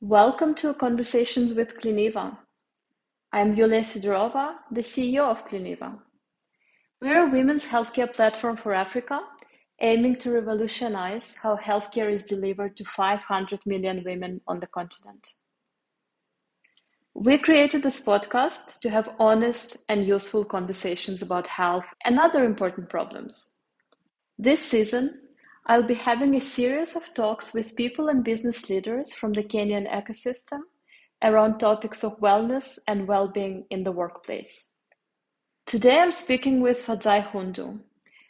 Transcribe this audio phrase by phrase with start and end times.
[0.00, 2.38] Welcome to Conversations with Cliniva.
[3.32, 5.98] I'm Yulia Sidorova, the CEO of Cliniva.
[7.02, 9.20] We're a women's healthcare platform for Africa,
[9.80, 15.26] aiming to revolutionize how healthcare is delivered to 500 million women on the continent.
[17.12, 22.88] We created this podcast to have honest and useful conversations about health and other important
[22.88, 23.56] problems.
[24.38, 25.22] This season,
[25.70, 29.86] I'll be having a series of talks with people and business leaders from the Kenyan
[29.86, 30.60] ecosystem
[31.22, 34.72] around topics of wellness and well being in the workplace.
[35.66, 37.80] Today I'm speaking with Fadzai Hundu,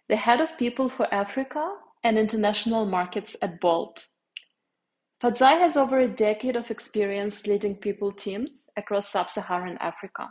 [0.08, 4.08] the head of people for Africa and international markets at Bolt.
[5.22, 10.28] Fadzai has over a decade of experience leading people teams across sub Saharan Africa.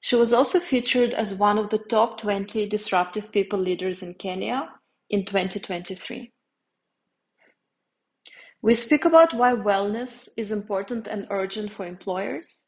[0.00, 4.68] She was also featured as one of the top 20 disruptive people leaders in Kenya
[5.10, 6.32] in 2023.
[8.60, 12.66] We speak about why wellness is important and urgent for employers,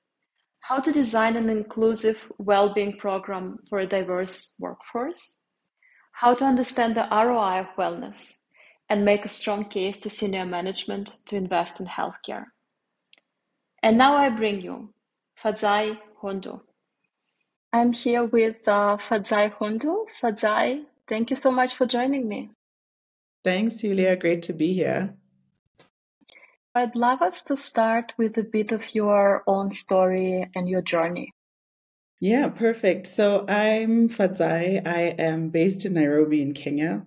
[0.61, 5.41] how to design an inclusive well-being program for a diverse workforce,
[6.13, 8.35] how to understand the ROI of wellness,
[8.88, 12.45] and make a strong case to senior management to invest in healthcare.
[13.83, 14.93] And now I bring you
[15.43, 16.61] Fadzai Hundu.
[17.73, 20.05] I'm here with uh, Fadzai Hundu.
[20.23, 22.51] Fadzai, Thank you so much for joining me.
[23.43, 24.15] Thanks, Julia.
[24.15, 25.17] Great to be here.
[26.73, 31.33] I'd love us to start with a bit of your own story and your journey.
[32.21, 33.09] Yeah, perfect.
[33.09, 34.87] So I'm Fadzai.
[34.87, 37.07] I am based in Nairobi in Kenya.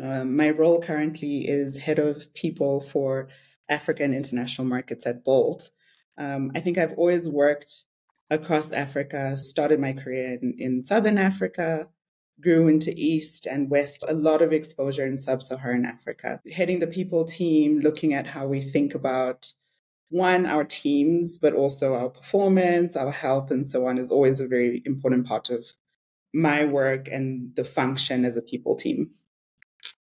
[0.00, 3.28] Um, my role currently is head of people for
[3.68, 5.70] Africa and international markets at Bolt.
[6.16, 7.84] Um, I think I've always worked
[8.30, 11.88] across Africa, started my career in, in Southern Africa,
[12.40, 16.40] grew into East and West, a lot of exposure in sub Saharan Africa.
[16.52, 19.52] Heading the people team, looking at how we think about
[20.10, 24.46] one, our teams, but also our performance, our health, and so on is always a
[24.46, 25.66] very important part of
[26.32, 29.10] my work and the function as a people team.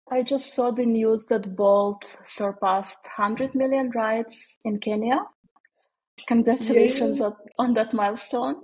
[0.09, 5.19] I just saw the news that Bolt surpassed 100 million rides in Kenya.
[6.28, 7.22] Congratulations
[7.57, 8.55] on that milestone.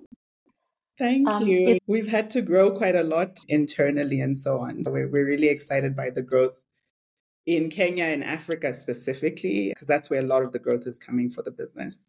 [0.97, 1.67] Thank um, you.
[1.69, 4.83] It, We've had to grow quite a lot internally and so on.
[4.87, 6.63] We're, we're really excited by the growth
[7.45, 11.29] in Kenya and Africa specifically, because that's where a lot of the growth is coming
[11.29, 12.07] for the business.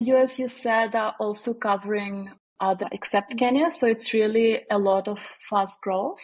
[0.00, 3.70] You, as you said, are also covering other except Kenya.
[3.70, 5.18] So it's really a lot of
[5.48, 6.20] fast growth.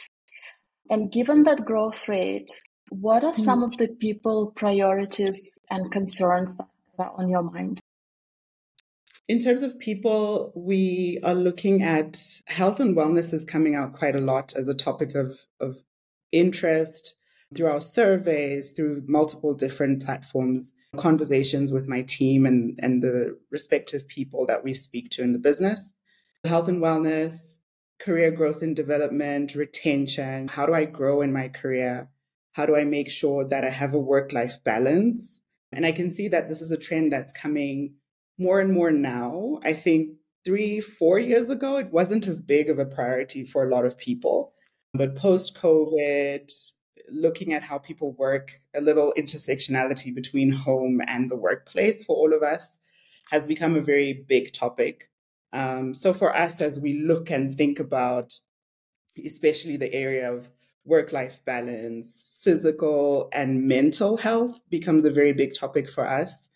[0.90, 2.50] And given that growth rate,
[2.90, 3.66] what are some mm.
[3.66, 6.66] of the people priorities and concerns that
[6.98, 7.80] are on your mind?
[9.28, 14.16] In terms of people, we are looking at health and wellness is coming out quite
[14.16, 15.76] a lot as a topic of, of
[16.32, 17.14] interest
[17.54, 24.08] through our surveys, through multiple different platforms, conversations with my team and, and the respective
[24.08, 25.92] people that we speak to in the business.
[26.44, 27.58] Health and wellness,
[28.00, 30.48] career growth and development, retention.
[30.48, 32.08] How do I grow in my career?
[32.52, 35.40] How do I make sure that I have a work life balance?
[35.70, 37.96] And I can see that this is a trend that's coming
[38.38, 39.58] more and more now.
[39.64, 43.70] I think three, four years ago, it wasn't as big of a priority for a
[43.70, 44.52] lot of people.
[44.94, 46.50] But post COVID,
[47.10, 52.32] looking at how people work, a little intersectionality between home and the workplace for all
[52.32, 52.78] of us
[53.30, 55.10] has become a very big topic.
[55.52, 58.38] Um, so for us, as we look and think about,
[59.22, 60.48] especially the area of
[60.84, 66.47] work life balance, physical and mental health becomes a very big topic for us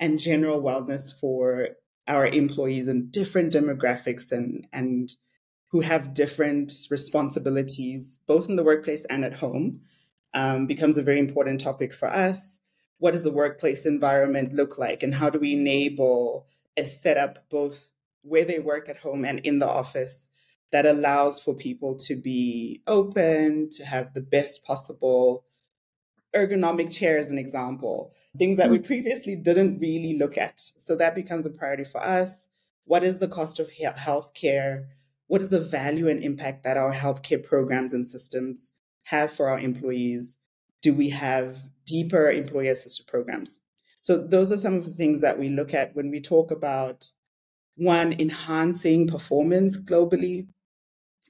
[0.00, 1.68] and general wellness for
[2.08, 5.12] our employees and different demographics and and
[5.68, 9.80] who have different responsibilities both in the workplace and at home
[10.34, 12.58] um, becomes a very important topic for us.
[12.98, 17.88] What does the workplace environment look like and how do we enable a setup both
[18.22, 20.28] where they work at home and in the office
[20.72, 25.44] that allows for people to be open to have the best possible
[26.34, 28.86] ergonomic chair as an example, things that we mm.
[28.86, 30.60] previously didn't really look at.
[30.76, 32.46] So that becomes a priority for us.
[32.84, 34.86] What is the cost of healthcare?
[35.26, 38.72] What is the value and impact that our healthcare programs and systems
[39.04, 40.38] have for our employees?
[40.82, 43.58] Do we have deeper employee assisted programs?
[44.02, 47.12] So those are some of the things that we look at when we talk about
[47.76, 50.48] one, enhancing performance globally.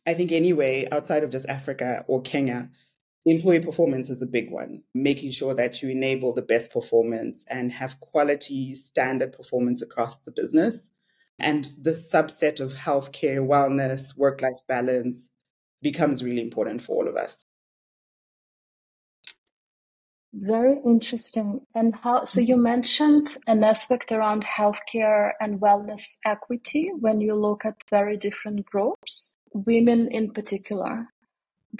[0.06, 2.70] I think anyway, outside of just Africa or Kenya,
[3.26, 7.70] Employee performance is a big one, making sure that you enable the best performance and
[7.72, 10.90] have quality standard performance across the business.
[11.38, 15.30] And the subset of healthcare, wellness, work life balance
[15.82, 17.44] becomes really important for all of us.
[20.32, 21.60] Very interesting.
[21.74, 27.64] And how, so you mentioned an aspect around healthcare and wellness equity when you look
[27.64, 31.08] at very different groups, women in particular.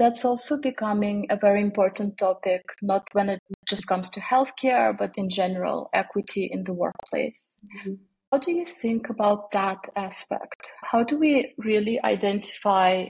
[0.01, 5.17] That's also becoming a very important topic, not when it just comes to healthcare, but
[5.17, 7.61] in general, equity in the workplace.
[7.79, 7.95] Mm-hmm.
[8.33, 10.71] How do you think about that aspect?
[10.83, 13.07] How do we really identify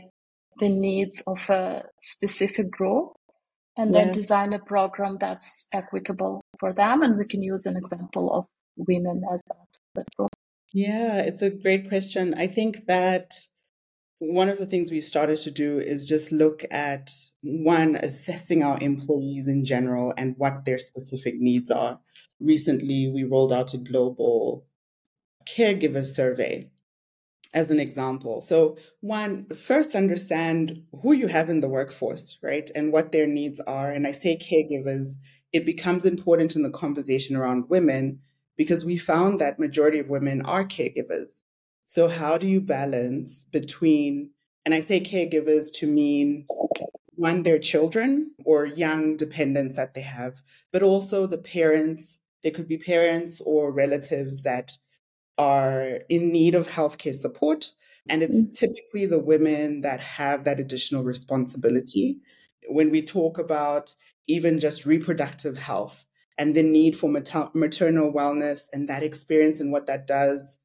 [0.59, 3.13] the needs of a specific group
[3.77, 4.13] and then yeah.
[4.13, 7.03] design a program that's equitable for them.
[7.03, 8.47] And we can use an example of
[8.77, 10.31] women as that, that group.
[10.73, 12.35] Yeah, it's a great question.
[12.35, 13.33] I think that
[14.21, 17.11] one of the things we've started to do is just look at
[17.43, 21.99] one, assessing our employees in general and what their specific needs are.
[22.39, 24.67] Recently, we rolled out a global
[25.49, 26.71] caregiver survey
[27.55, 28.43] as an example.
[28.43, 32.71] So, one, first understand who you have in the workforce, right?
[32.75, 33.91] And what their needs are.
[33.91, 35.15] And I say caregivers,
[35.51, 38.21] it becomes important in the conversation around women
[38.59, 41.41] because we found that majority of women are caregivers.
[41.93, 44.31] So, how do you balance between,
[44.65, 46.47] and I say caregivers to mean
[47.17, 50.41] one, their children or young dependents that they have,
[50.73, 52.21] but also the parents.
[52.45, 54.77] There could be parents or relatives that
[55.37, 57.73] are in need of healthcare support.
[58.09, 58.53] And it's mm-hmm.
[58.53, 62.21] typically the women that have that additional responsibility.
[62.69, 63.97] When we talk about
[64.29, 66.05] even just reproductive health
[66.39, 70.57] and the need for mater- maternal wellness and that experience and what that does,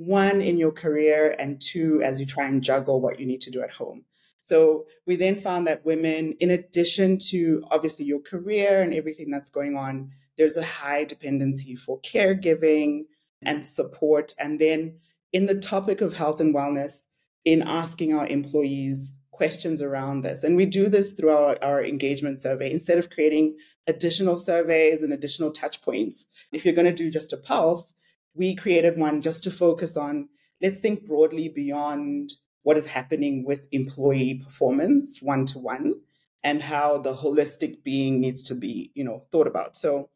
[0.00, 3.50] one, in your career, and two, as you try and juggle what you need to
[3.50, 4.04] do at home.
[4.40, 9.50] So we then found that women, in addition to obviously your career and everything that's
[9.50, 13.04] going on, there's a high dependency for caregiving,
[13.42, 14.34] and support.
[14.38, 14.98] And then
[15.32, 17.00] in the topic of health and wellness,
[17.44, 20.44] in asking our employees questions around this.
[20.44, 22.70] And we do this through our, our engagement survey.
[22.70, 23.56] Instead of creating
[23.86, 27.94] additional surveys and additional touch points, if you're going to do just a pulse,
[28.34, 30.28] we created one just to focus on
[30.62, 32.30] let's think broadly beyond
[32.62, 35.94] what is happening with employee performance one to one
[36.42, 40.08] and how the holistic being needs to be you know thought about so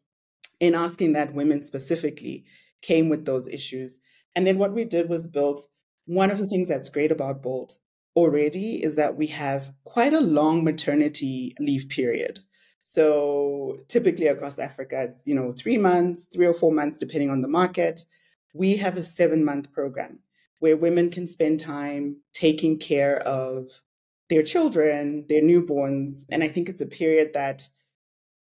[0.59, 2.45] in asking that women specifically
[2.81, 3.99] came with those issues.
[4.35, 5.61] And then what we did was build
[6.05, 7.79] one of the things that's great about Bolt
[8.15, 12.39] already is that we have quite a long maternity leave period.
[12.87, 17.41] So typically across Africa, it's, you know, three months, three or four months, depending on
[17.41, 18.05] the market.
[18.53, 20.19] We have a seven month program
[20.59, 23.81] where women can spend time taking care of
[24.29, 26.25] their children, their newborns.
[26.29, 27.67] And I think it's a period that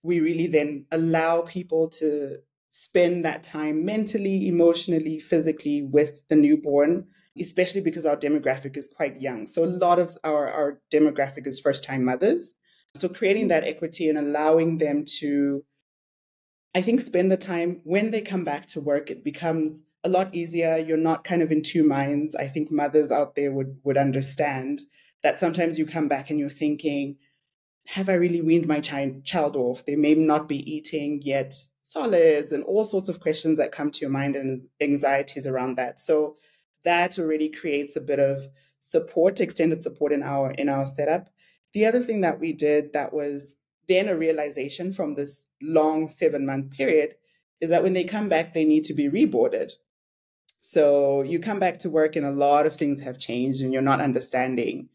[0.01, 2.37] we really then allow people to
[2.71, 7.05] spend that time mentally, emotionally, physically with the newborn,
[7.39, 9.45] especially because our demographic is quite young.
[9.45, 12.55] So a lot of our, our demographic is first time mothers.
[12.95, 15.63] So creating that equity and allowing them to,
[16.75, 20.33] I think, spend the time when they come back to work, it becomes a lot
[20.33, 20.77] easier.
[20.77, 22.35] You're not kind of in two minds.
[22.35, 24.81] I think mothers out there would would understand
[25.23, 27.17] that sometimes you come back and you're thinking,
[27.87, 29.85] have I really weaned my child child off?
[29.85, 34.01] They may not be eating yet solids and all sorts of questions that come to
[34.01, 35.99] your mind and anxieties around that.
[35.99, 36.37] So
[36.83, 38.47] that already creates a bit of
[38.79, 41.29] support, extended support in our in our setup.
[41.73, 43.55] The other thing that we did that was
[43.87, 47.15] then a realization from this long seven month period
[47.59, 49.71] is that when they come back, they need to be reboarded.
[50.59, 53.81] So you come back to work and a lot of things have changed and you're
[53.81, 54.89] not understanding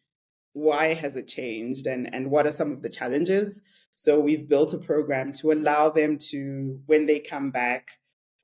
[0.53, 3.61] why has it changed and, and what are some of the challenges.
[3.93, 7.89] So we've built a program to allow them to, when they come back,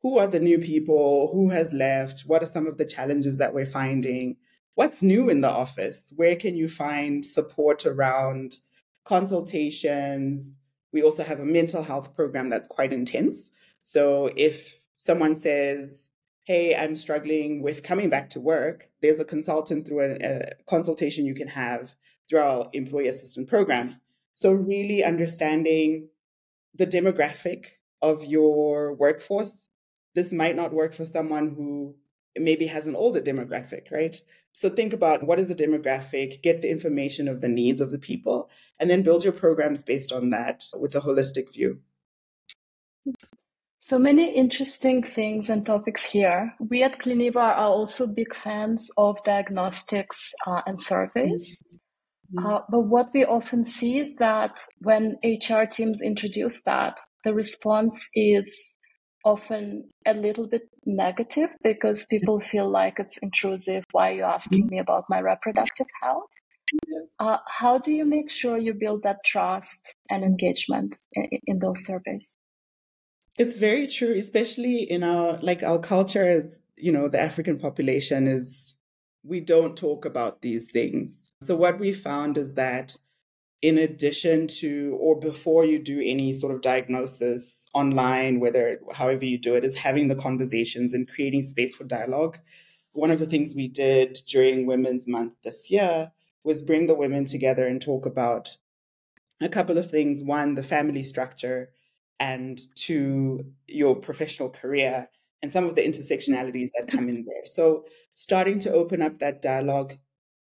[0.02, 1.30] who are the new people?
[1.33, 2.25] Who has left?
[2.26, 4.37] What are some of the challenges that we're finding?
[4.75, 6.12] What's new in the office?
[6.17, 8.59] Where can you find support around
[9.05, 10.57] consultations?
[10.93, 13.50] We also have a mental health program that's quite intense.
[13.83, 16.09] So if someone says,
[16.45, 21.25] Hey, I'm struggling with coming back to work, there's a consultant through a, a consultation
[21.25, 21.95] you can have
[22.29, 24.00] through our employee assistant program
[24.35, 26.09] so, really understanding
[26.75, 27.67] the demographic
[28.00, 29.67] of your workforce.
[30.14, 31.95] This might not work for someone who
[32.37, 34.17] maybe has an older demographic, right?
[34.52, 37.99] So, think about what is the demographic, get the information of the needs of the
[37.99, 41.80] people, and then build your programs based on that with a holistic view.
[43.78, 46.54] So many interesting things and topics here.
[46.61, 51.61] We at Cliniva are also big fans of diagnostics uh, and surveys.
[51.66, 51.76] Mm-hmm.
[52.38, 52.47] Mm-hmm.
[52.47, 58.09] Uh, but what we often see is that when HR teams introduce that, the response
[58.14, 58.78] is
[59.25, 63.85] often a little bit negative because people feel like it's intrusive.
[63.93, 66.31] Why are you asking me about my reproductive health?
[67.19, 71.85] Uh, how do you make sure you build that trust and engagement in, in those
[71.85, 72.37] surveys?
[73.38, 78.26] It's very true, especially in our like our culture as you know, the African population
[78.26, 78.75] is
[79.23, 81.33] we don't talk about these things.
[81.41, 82.97] So what we found is that
[83.62, 89.38] in addition to or before you do any sort of diagnosis online, whether however you
[89.38, 92.38] do it, is having the conversations and creating space for dialogue.
[92.92, 96.12] One of the things we did during Women's Month this year
[96.45, 98.57] was bring the women together and talk about
[99.40, 100.23] a couple of things.
[100.23, 101.71] One, the family structure,
[102.21, 105.09] and two, your professional career
[105.42, 107.45] and some of the intersectionalities that come in there.
[107.45, 109.97] So, starting to open up that dialogue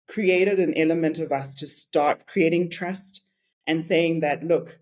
[0.08, 3.22] created an element of us to start creating trust
[3.68, 4.80] and saying that, look,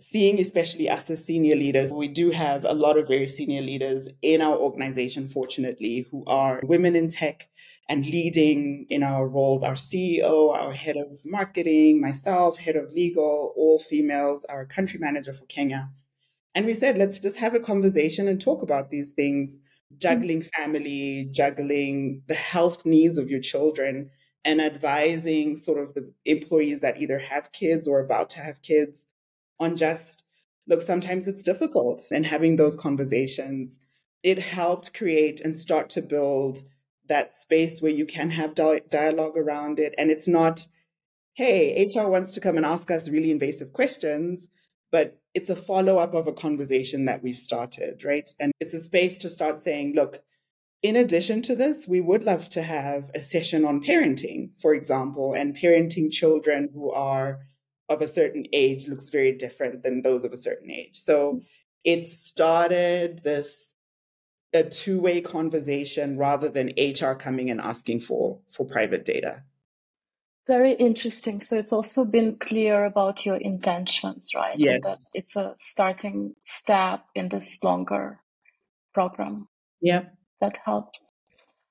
[0.00, 4.08] seeing especially us as senior leaders, we do have a lot of very senior leaders
[4.22, 7.48] in our organization, fortunately, who are women in tech
[7.88, 9.62] and leading in our roles.
[9.62, 15.32] Our CEO, our head of marketing, myself, head of legal, all females, our country manager
[15.32, 15.90] for Kenya.
[16.54, 19.58] And we said, let's just have a conversation and talk about these things
[19.94, 20.08] Mm-hmm.
[20.08, 24.10] juggling family, juggling the health needs of your children,
[24.44, 29.06] and advising sort of the employees that either have kids or about to have kids
[29.60, 30.24] on just
[30.66, 33.78] look, sometimes it's difficult and having those conversations.
[34.22, 36.58] It helped create and start to build
[37.08, 39.94] that space where you can have dialogue around it.
[39.98, 40.66] And it's not,
[41.34, 44.48] hey, HR wants to come and ask us really invasive questions
[44.94, 48.28] but it's a follow up of a conversation that we've started, right?
[48.38, 50.22] And it's a space to start saying, look,
[50.82, 55.34] in addition to this, we would love to have a session on parenting, for example,
[55.34, 57.40] and parenting children who are
[57.88, 60.96] of a certain age looks very different than those of a certain age.
[60.96, 61.40] So
[61.84, 63.74] it started this
[64.52, 69.42] a two-way conversation rather than HR coming and asking for for private data.
[70.46, 71.40] Very interesting.
[71.40, 74.58] So it's also been clear about your intentions, right?
[74.58, 74.82] Yes.
[74.82, 78.20] that it's a starting step in this longer
[78.92, 79.48] program.
[79.80, 80.04] Yeah.
[80.40, 81.10] That helps.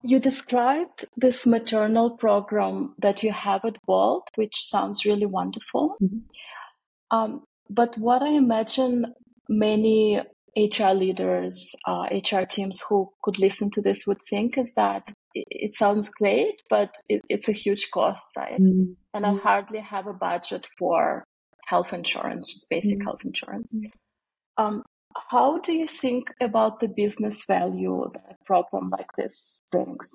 [0.01, 5.95] You described this maternal program that you have at Bolt, which sounds really wonderful.
[6.01, 7.17] Mm-hmm.
[7.17, 9.13] Um, but what I imagine
[9.47, 10.19] many
[10.57, 15.75] HR leaders, uh, HR teams who could listen to this would think is that it,
[15.75, 18.59] sounds great, but it, it's a huge cost, right?
[18.59, 18.93] Mm-hmm.
[19.13, 19.39] And I mm-hmm.
[19.39, 21.23] hardly have a budget for
[21.65, 23.07] health insurance, just basic mm-hmm.
[23.07, 23.77] health insurance.
[23.77, 24.63] Mm-hmm.
[24.63, 24.83] Um,
[25.29, 30.13] how do you think about the business value that a program like this brings?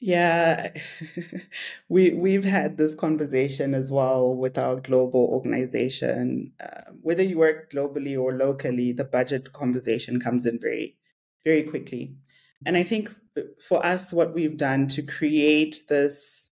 [0.00, 0.72] Yeah,
[1.88, 6.52] we we've had this conversation as well with our global organization.
[6.62, 10.98] Uh, whether you work globally or locally, the budget conversation comes in very,
[11.44, 12.16] very quickly.
[12.66, 13.10] And I think
[13.60, 16.50] for us, what we've done to create this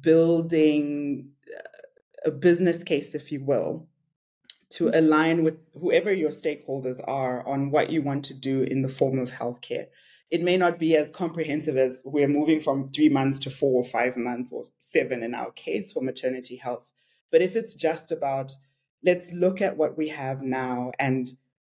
[0.00, 3.88] building uh, a business case, if you will,
[4.70, 8.88] to align with whoever your stakeholders are on what you want to do in the
[8.88, 9.86] form of healthcare
[10.32, 13.84] it may not be as comprehensive as we're moving from three months to four or
[13.84, 16.90] five months or seven in our case for maternity health.
[17.30, 18.52] But if it's just about
[19.04, 21.28] let's look at what we have now and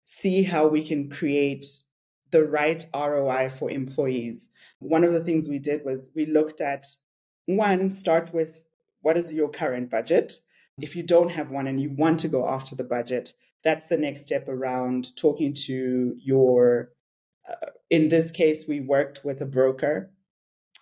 [0.04, 1.66] see how we can create
[2.36, 4.50] the right ROI for employees.
[4.80, 6.86] One of the things we did was we looked at
[7.46, 8.60] one, start with
[9.02, 10.34] what is your current budget?
[10.82, 13.98] If you don't have one and you want to go after the budget, that's the
[13.98, 16.90] next step around talking to your
[17.50, 20.12] uh, in this case, we worked with a broker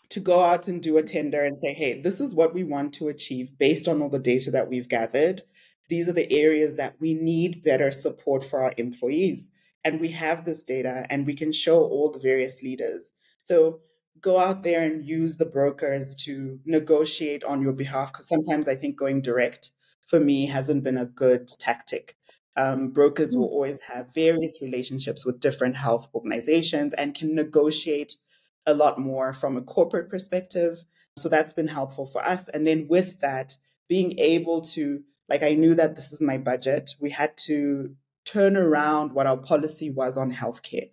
[0.09, 2.93] to go out and do a tender and say, hey, this is what we want
[2.93, 5.43] to achieve based on all the data that we've gathered.
[5.87, 9.49] These are the areas that we need better support for our employees.
[9.83, 13.11] And we have this data and we can show all the various leaders.
[13.41, 13.81] So
[14.21, 18.11] go out there and use the brokers to negotiate on your behalf.
[18.11, 19.71] Because sometimes I think going direct
[20.05, 22.15] for me hasn't been a good tactic.
[22.55, 23.53] Um, brokers will mm.
[23.53, 28.15] always have various relationships with different health organizations and can negotiate
[28.65, 30.83] a lot more from a corporate perspective.
[31.17, 32.47] So that's been helpful for us.
[32.49, 33.57] And then with that,
[33.89, 36.91] being able to, like, I knew that this is my budget.
[37.01, 40.89] We had to turn around what our policy was on healthcare.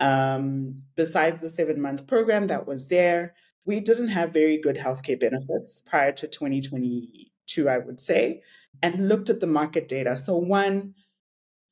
[0.00, 3.34] Um, besides the seven month program that was there,
[3.66, 8.42] we didn't have very good healthcare benefits prior to 2022, I would say
[8.82, 10.16] and looked at the market data.
[10.16, 10.94] So, one,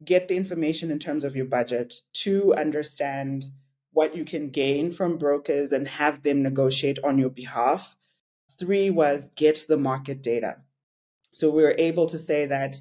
[0.05, 3.47] get the information in terms of your budget, two, understand
[3.93, 7.97] what you can gain from brokers and have them negotiate on your behalf.
[8.59, 10.59] Three was get the market data.
[11.33, 12.77] So we were able to say that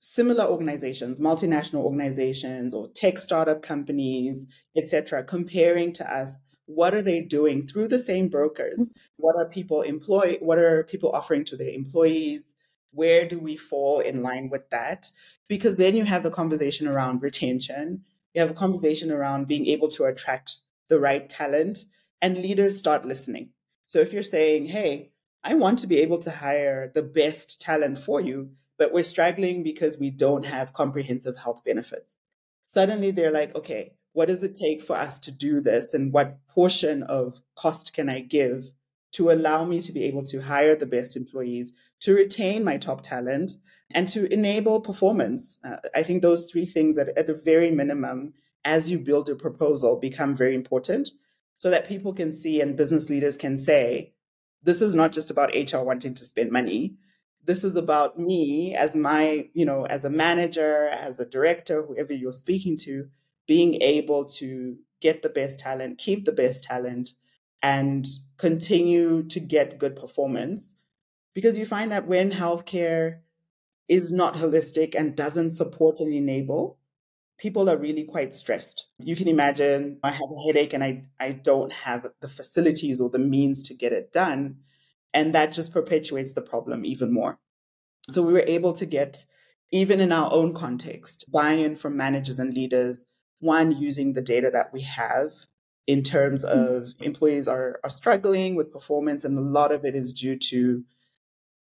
[0.00, 6.38] similar organizations, multinational organizations or tech startup companies, etc., comparing to us
[6.68, 8.80] what are they doing through the same brokers?
[8.80, 8.92] Mm-hmm.
[9.16, 10.36] What are people employ?
[10.40, 12.54] What are people offering to their employees?
[12.92, 15.10] Where do we fall in line with that?
[15.48, 18.04] Because then you have the conversation around retention.
[18.34, 21.84] You have a conversation around being able to attract the right talent,
[22.20, 23.50] and leaders start listening.
[23.86, 25.10] So if you're saying, hey,
[25.42, 29.62] I want to be able to hire the best talent for you, but we're struggling
[29.62, 32.18] because we don't have comprehensive health benefits.
[32.64, 35.94] Suddenly they're like, okay, what does it take for us to do this?
[35.94, 38.70] And what portion of cost can I give
[39.12, 43.02] to allow me to be able to hire the best employees, to retain my top
[43.02, 43.52] talent,
[43.90, 45.58] and to enable performance?
[45.64, 49.34] Uh, I think those three things, at, at the very minimum, as you build a
[49.34, 51.10] proposal, become very important
[51.56, 54.12] so that people can see and business leaders can say,
[54.62, 56.96] this is not just about HR wanting to spend money.
[57.48, 62.12] This is about me as my, you know, as a manager, as a director, whoever
[62.12, 63.08] you're speaking to,
[63.46, 67.12] being able to get the best talent, keep the best talent,
[67.62, 70.74] and continue to get good performance.
[71.34, 73.20] Because you find that when healthcare
[73.88, 76.76] is not holistic and doesn't support and enable,
[77.38, 78.88] people are really quite stressed.
[78.98, 83.08] You can imagine I have a headache and I, I don't have the facilities or
[83.08, 84.58] the means to get it done.
[85.18, 87.40] And that just perpetuates the problem even more.
[88.08, 89.24] So we were able to get,
[89.72, 93.04] even in our own context, buy in from managers and leaders,
[93.40, 95.32] one, using the data that we have
[95.88, 96.50] in terms hmm.
[96.50, 100.84] of employees are, are struggling with performance, and a lot of it is due to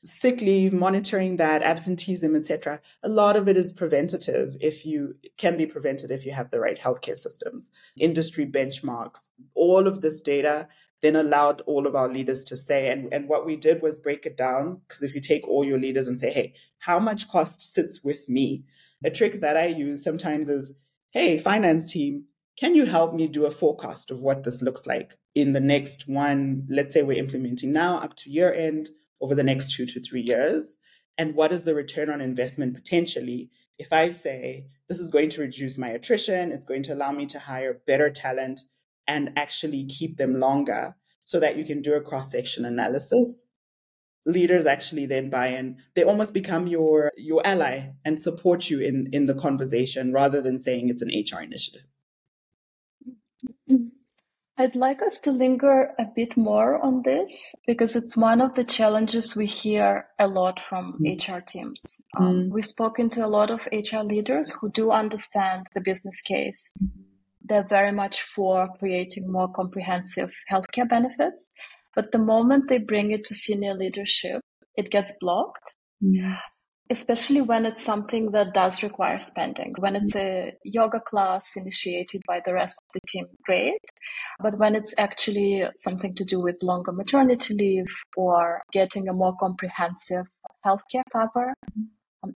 [0.03, 2.81] sick leave, monitoring that, absenteeism, etc.
[3.03, 6.59] A lot of it is preventative if you can be prevented if you have the
[6.59, 10.67] right healthcare systems, industry benchmarks, all of this data
[11.01, 14.25] then allowed all of our leaders to say, and, and what we did was break
[14.25, 14.81] it down.
[14.87, 18.27] Because if you take all your leaders and say, hey, how much cost sits with
[18.29, 18.63] me?
[19.03, 20.71] A trick that I use sometimes is,
[21.11, 22.25] hey, finance team,
[22.57, 26.07] can you help me do a forecast of what this looks like in the next
[26.07, 29.99] one, let's say we're implementing now up to year end over the next two to
[29.99, 30.77] three years?
[31.17, 33.49] And what is the return on investment potentially?
[33.77, 37.25] If I say this is going to reduce my attrition, it's going to allow me
[37.27, 38.61] to hire better talent
[39.07, 43.33] and actually keep them longer so that you can do a cross section analysis.
[44.25, 45.77] Leaders actually then buy in.
[45.95, 50.59] They almost become your your ally and support you in in the conversation rather than
[50.59, 51.85] saying it's an HR initiative.
[53.69, 53.85] Mm-hmm.
[54.57, 58.63] I'd like us to linger a bit more on this because it's one of the
[58.63, 61.19] challenges we hear a lot from mm.
[61.19, 62.01] HR teams.
[62.17, 62.53] Um, mm.
[62.53, 66.71] We've spoken to a lot of HR leaders who do understand the business case.
[67.47, 71.49] They're very much for creating more comprehensive healthcare benefits.
[71.95, 74.41] But the moment they bring it to senior leadership,
[74.75, 75.75] it gets blocked.
[76.01, 76.39] Yeah
[76.89, 79.73] especially when it's something that does require spending.
[79.79, 83.81] When it's a yoga class initiated by the rest of the team, great.
[84.39, 89.35] But when it's actually something to do with longer maternity leave or getting a more
[89.39, 90.25] comprehensive
[90.65, 91.89] healthcare cover, um,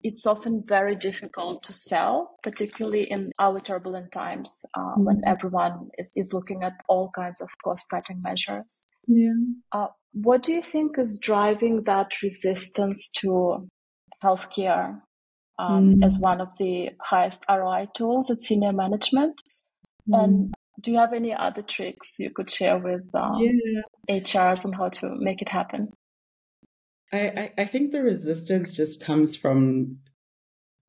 [0.02, 5.04] it's often very difficult to sell, particularly in our turbulent times uh, mm-hmm.
[5.04, 8.86] when everyone is, is looking at all kinds of cost cutting measures.
[9.06, 9.32] Yeah.
[9.72, 13.68] Uh, what do you think is driving that resistance to
[14.22, 15.00] healthcare
[15.58, 16.04] um, mm.
[16.04, 19.42] as one of the highest ROI tools at senior management.
[20.08, 20.24] Mm.
[20.24, 24.20] And do you have any other tricks you could share with um, yeah.
[24.20, 25.92] HRs on how to make it happen?
[27.16, 29.98] I, I think the resistance just comes from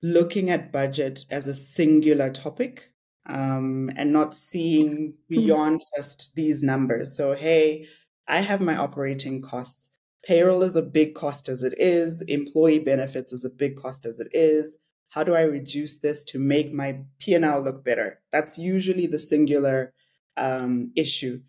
[0.02, 2.92] looking at budget as a singular topic
[3.28, 5.42] um, and not seeing mm-hmm.
[5.42, 5.98] beyond mm.
[5.98, 7.16] just these numbers.
[7.16, 7.88] So, hey,
[8.28, 9.90] I have my operating costs.
[10.26, 12.22] Payroll is a big cost as it is.
[12.24, 14.78] Employee benefits is a big cost as it is.
[15.10, 18.20] How do I reduce this to make my P&L look better?
[18.32, 19.94] That's usually the singular
[20.36, 21.42] um, issue.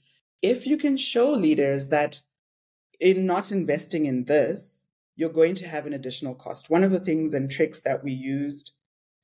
[0.42, 2.22] If you can show leaders that
[3.00, 4.84] in not investing in this,
[5.16, 6.70] you're going to have an additional cost.
[6.70, 8.72] One of the things and tricks that we used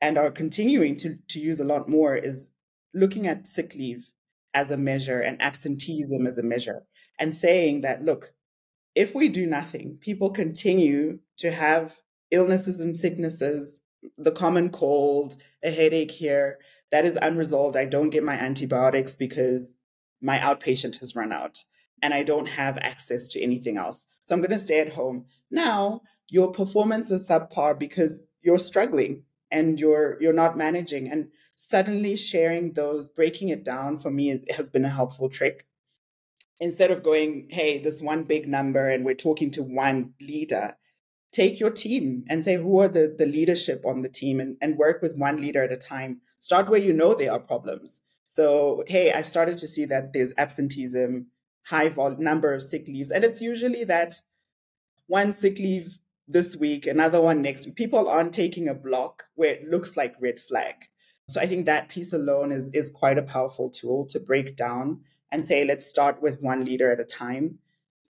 [0.01, 2.53] and are continuing to, to use a lot more is
[2.93, 4.11] looking at sick leave
[4.53, 6.85] as a measure and absenteeism as a measure
[7.19, 8.33] and saying that, look,
[8.95, 11.99] if we do nothing, people continue to have
[12.31, 13.79] illnesses and sicknesses,
[14.19, 16.59] the common cold, a headache here
[16.91, 17.77] that is unresolved.
[17.77, 19.77] I don't get my antibiotics because
[20.21, 21.65] my outpatient has run out
[22.05, 24.07] and I don't have access to anything else.
[24.25, 25.25] So I'm going to stay at home.
[25.51, 32.15] Now, your performance is subpar because you're struggling and you're you're not managing and suddenly
[32.15, 35.67] sharing those breaking it down for me has been a helpful trick
[36.61, 40.77] instead of going, hey, this one big number and we're talking to one leader,
[41.33, 44.77] take your team and say who are the, the leadership on the team and, and
[44.77, 46.21] work with one leader at a time.
[46.39, 48.01] Start where you know there are problems.
[48.27, 51.29] So, hey, I've started to see that there's absenteeism,
[51.65, 54.21] high vol- number of sick leaves, and it's usually that
[55.07, 57.77] one sick leave this week, another one next week.
[57.77, 60.75] People aren't taking a block where it looks like red flag.
[61.29, 65.01] So I think that piece alone is is quite a powerful tool to break down
[65.31, 67.59] and say, let's start with one leader at a time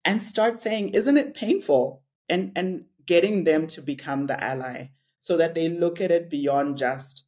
[0.04, 2.02] and start saying, isn't it painful?
[2.28, 6.76] And and getting them to become the ally so that they look at it beyond
[6.76, 7.24] just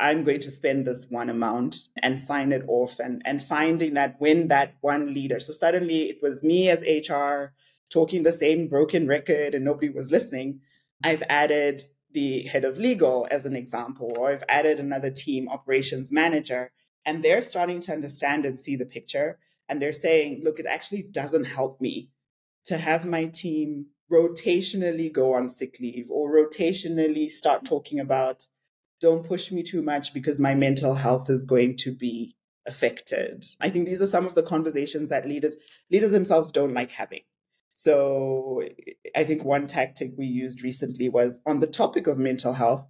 [0.00, 4.16] I'm going to spend this one amount and sign it off and, and finding that
[4.18, 7.52] when that one leader, so suddenly it was me as HR
[7.90, 10.60] talking the same broken record and nobody was listening.
[11.02, 11.82] I've added
[12.12, 16.70] the head of legal as an example, or I've added another team operations manager,
[17.04, 19.38] and they're starting to understand and see the picture.
[19.68, 22.10] And they're saying, look, it actually doesn't help me
[22.64, 28.46] to have my team rotationally go on sick leave or rotationally start talking about
[29.00, 32.34] don't push me too much because my mental health is going to be
[32.66, 33.44] affected.
[33.60, 35.56] I think these are some of the conversations that leaders
[35.90, 37.22] leaders themselves don't like having.
[37.72, 38.62] So
[39.16, 42.86] I think one tactic we used recently was on the topic of mental health.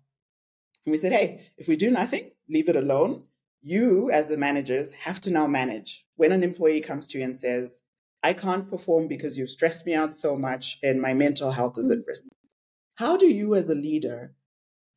[0.86, 3.24] We said, hey, if we do nothing, leave it alone.
[3.60, 6.06] You, as the managers, have to now manage.
[6.16, 7.82] When an employee comes to you and says,
[8.22, 11.90] I can't perform because you've stressed me out so much and my mental health is
[11.90, 12.28] at risk.
[12.96, 14.34] How do you, as a leader,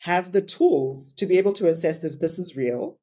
[0.01, 2.99] have the tools to be able to assess if this is real?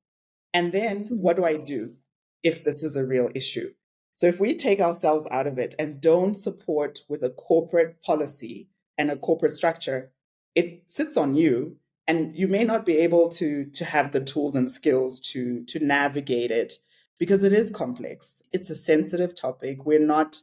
[0.53, 1.17] And then mm-hmm.
[1.17, 1.95] what do I do
[2.43, 3.73] if this is a real issue?
[4.15, 8.69] So if we take ourselves out of it and don't support with a corporate policy
[8.97, 10.11] and a corporate structure,
[10.57, 11.77] it sits on you
[12.09, 15.79] and you may not be able to to have the tools and skills to to
[15.79, 16.79] navigate it
[17.19, 18.43] because it is complex.
[18.53, 19.85] It's a sensitive topic.
[19.85, 20.43] We're not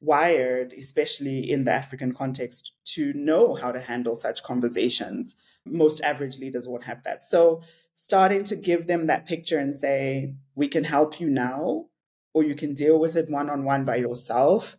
[0.00, 5.34] wired, especially in the African context, to know how to handle such conversations.
[5.66, 7.24] Most average leaders won't have that.
[7.24, 7.62] So
[7.94, 11.86] starting to give them that picture and say, we can help you now
[12.34, 14.76] or you can deal with it one on one by yourself,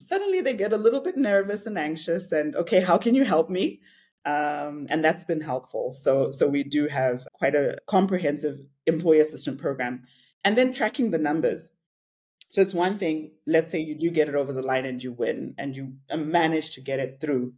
[0.00, 3.48] suddenly they get a little bit nervous and anxious and, okay, how can you help
[3.50, 3.80] me?
[4.24, 5.92] Um, and that's been helpful.
[5.92, 10.02] So, so we do have quite a comprehensive employee assistance program.
[10.44, 11.70] And then tracking the numbers.
[12.50, 15.12] So it's one thing, let's say you do get it over the line and you
[15.12, 17.54] win and you manage to get it through.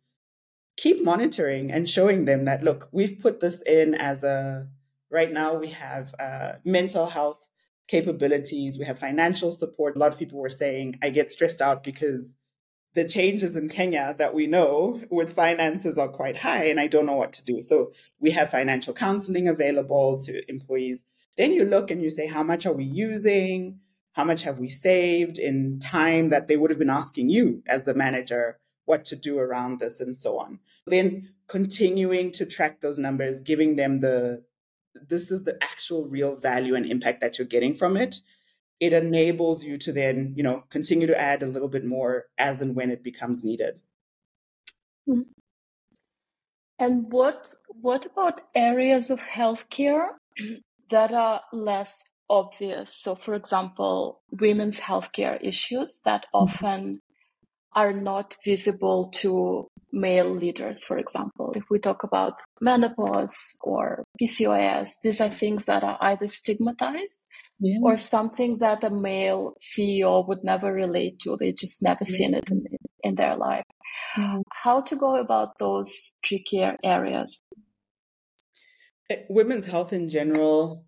[0.84, 4.66] Keep monitoring and showing them that, look, we've put this in as a,
[5.10, 7.46] right now we have uh, mental health
[7.86, 9.94] capabilities, we have financial support.
[9.94, 12.34] A lot of people were saying, I get stressed out because
[12.94, 17.04] the changes in Kenya that we know with finances are quite high and I don't
[17.04, 17.60] know what to do.
[17.60, 21.04] So we have financial counseling available to employees.
[21.36, 23.80] Then you look and you say, how much are we using?
[24.12, 27.84] How much have we saved in time that they would have been asking you as
[27.84, 28.58] the manager
[28.90, 30.59] what to do around this and so on.
[30.87, 34.42] Then continuing to track those numbers, giving them the
[34.94, 38.16] this is the actual real value and impact that you're getting from it
[38.81, 42.61] it enables you to then you know continue to add a little bit more as
[42.61, 43.79] and when it becomes needed
[45.09, 45.20] mm-hmm.
[46.79, 50.09] and what what about areas of healthcare
[50.90, 56.44] that are less obvious so for example women's healthcare issues that mm-hmm.
[56.44, 57.00] often
[57.74, 61.52] are not visible to male leaders, for example.
[61.56, 67.26] If we talk about menopause or PCOS, these are things that are either stigmatized
[67.59, 67.78] yeah.
[67.83, 71.37] or something that a male CEO would never relate to.
[71.38, 72.16] They just never yeah.
[72.16, 72.64] seen it in,
[73.02, 73.64] in their life.
[74.16, 74.38] Yeah.
[74.50, 77.40] How to go about those trickier areas?
[79.11, 80.85] Eh, women's health in general,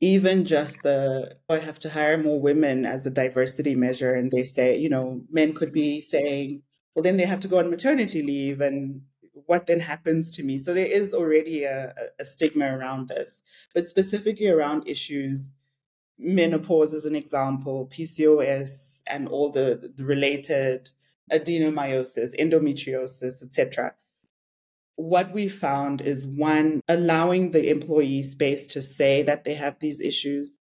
[0.00, 4.30] even just the oh, I have to hire more women as a diversity measure, and
[4.30, 6.62] they say, you know, men could be saying,
[6.94, 9.02] well, then they have to go on maternity leave and
[9.46, 10.58] what then happens to me?
[10.58, 13.42] So there is already a, a stigma around this,
[13.74, 15.54] but specifically around issues,
[16.18, 20.90] menopause as an example, PCOS, and all the, the related
[21.32, 23.94] adenomyosis, endometriosis, etc.
[24.98, 30.00] What we found is one, allowing the employee space to say that they have these
[30.00, 30.58] issues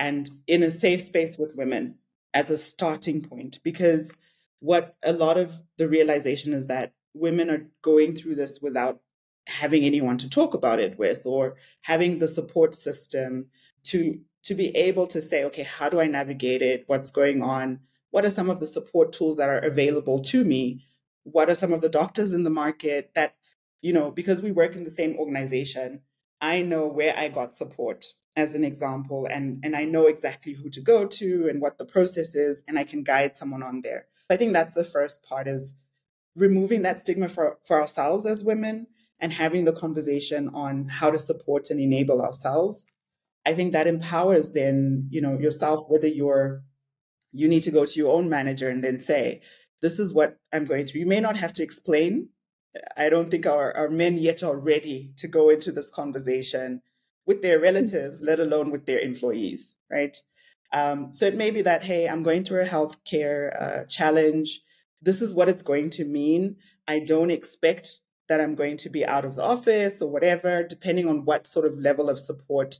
[0.00, 1.94] and in a safe space with women
[2.34, 4.12] as a starting point, because
[4.58, 8.98] what a lot of the realization is that women are going through this without
[9.46, 13.46] having anyone to talk about it with or having the support system
[13.84, 16.82] to to be able to say okay how do i navigate it?
[16.88, 17.78] What's going on?
[18.10, 20.84] What are some of the support tools that are available to me?
[21.22, 23.36] What are some of the doctors in the market that
[23.86, 26.00] you know because we work in the same organization
[26.40, 28.00] i know where i got support
[28.34, 31.90] as an example and and i know exactly who to go to and what the
[31.94, 35.46] process is and i can guide someone on there I think that's the first part
[35.46, 35.74] is
[36.34, 41.18] removing that stigma for, for ourselves as women and having the conversation on how to
[41.18, 42.84] support and enable ourselves.
[43.46, 46.62] I think that empowers then, you know, yourself, whether you're,
[47.32, 49.40] you need to go to your own manager and then say,
[49.80, 51.00] this is what I'm going through.
[51.00, 52.30] You may not have to explain.
[52.96, 56.82] I don't think our, our men yet are ready to go into this conversation
[57.26, 60.16] with their relatives, let alone with their employees, right?
[60.72, 64.60] Um, so it may be that, hey, I'm going through a healthcare uh, challenge.
[65.02, 66.56] This is what it's going to mean.
[66.88, 71.08] I don't expect that I'm going to be out of the office or whatever, depending
[71.08, 72.78] on what sort of level of support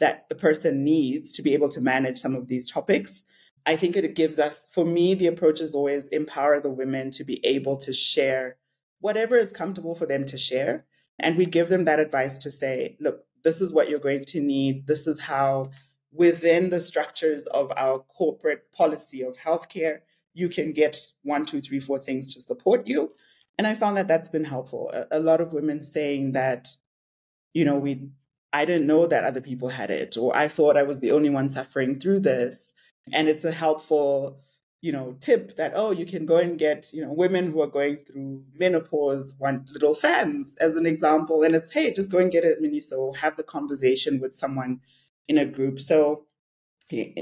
[0.00, 3.24] that the person needs to be able to manage some of these topics.
[3.66, 7.24] I think it gives us, for me, the approach is always empower the women to
[7.24, 8.56] be able to share
[9.00, 10.84] whatever is comfortable for them to share.
[11.18, 14.40] And we give them that advice to say, look, this is what you're going to
[14.40, 14.86] need.
[14.86, 15.70] This is how,
[16.12, 20.00] within the structures of our corporate policy of healthcare,
[20.34, 23.12] you can get one, two, three, four things to support you.
[23.56, 24.90] And I found that that's been helpful.
[24.92, 26.68] A, a lot of women saying that,
[27.52, 28.08] you know, we,
[28.52, 31.30] I didn't know that other people had it, or I thought I was the only
[31.30, 32.72] one suffering through this.
[33.12, 34.40] And it's a helpful,
[34.80, 37.66] you know, tip that, oh, you can go and get, you know, women who are
[37.66, 41.42] going through menopause want little fans as an example.
[41.42, 44.80] And it's, hey, just go and get it Miniso, have the conversation with someone
[45.26, 45.80] in a group.
[45.80, 46.26] So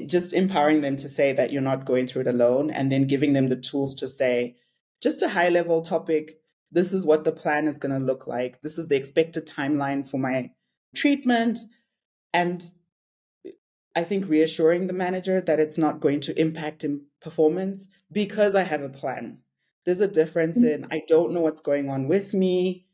[0.07, 3.33] just empowering them to say that you're not going through it alone and then giving
[3.33, 4.57] them the tools to say,
[5.03, 6.39] just a high level topic.
[6.71, 8.61] This is what the plan is going to look like.
[8.61, 10.51] This is the expected timeline for my
[10.95, 11.59] treatment.
[12.35, 12.65] And
[13.97, 18.63] I think reassuring the manager that it's not going to impact in performance because I
[18.63, 19.39] have a plan.
[19.87, 20.85] There's a difference mm-hmm.
[20.85, 22.85] in I don't know what's going on with me.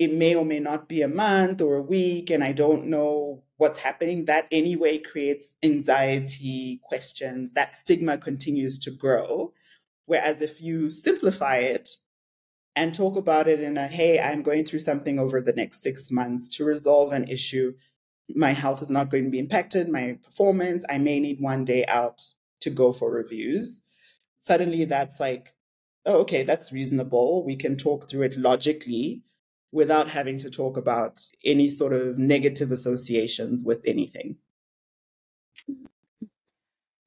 [0.00, 3.44] It may or may not be a month or a week, and I don't know
[3.58, 4.24] what's happening.
[4.24, 7.52] That anyway creates anxiety, questions.
[7.52, 9.52] That stigma continues to grow.
[10.06, 11.88] Whereas if you simplify it
[12.74, 16.10] and talk about it in a, hey, I'm going through something over the next six
[16.10, 17.74] months to resolve an issue,
[18.36, 21.84] my health is not going to be impacted, my performance, I may need one day
[21.86, 22.22] out
[22.60, 23.82] to go for reviews.
[24.36, 25.54] Suddenly that's like,
[26.06, 27.44] oh, okay, that's reasonable.
[27.44, 29.22] We can talk through it logically
[29.72, 34.36] without having to talk about any sort of negative associations with anything.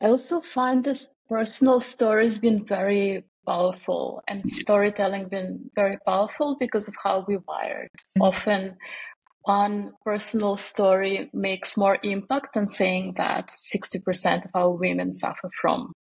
[0.01, 6.87] I also find this personal stories been very powerful and storytelling been very powerful because
[6.87, 7.89] of how we wired.
[8.19, 8.77] Often
[9.43, 15.93] one personal story makes more impact than saying that 60% of our women suffer from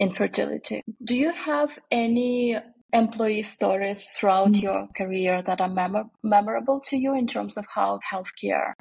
[0.00, 0.82] infertility.
[1.04, 2.56] Do you have any
[2.92, 4.62] employee stories throughout mm.
[4.62, 8.72] your career that are mem- memorable to you in terms of how healthcare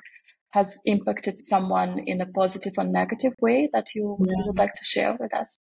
[0.52, 4.34] has impacted someone in a positive or negative way that you yeah.
[4.46, 5.60] would like to share with us?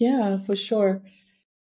[0.00, 1.02] Yeah, for sure.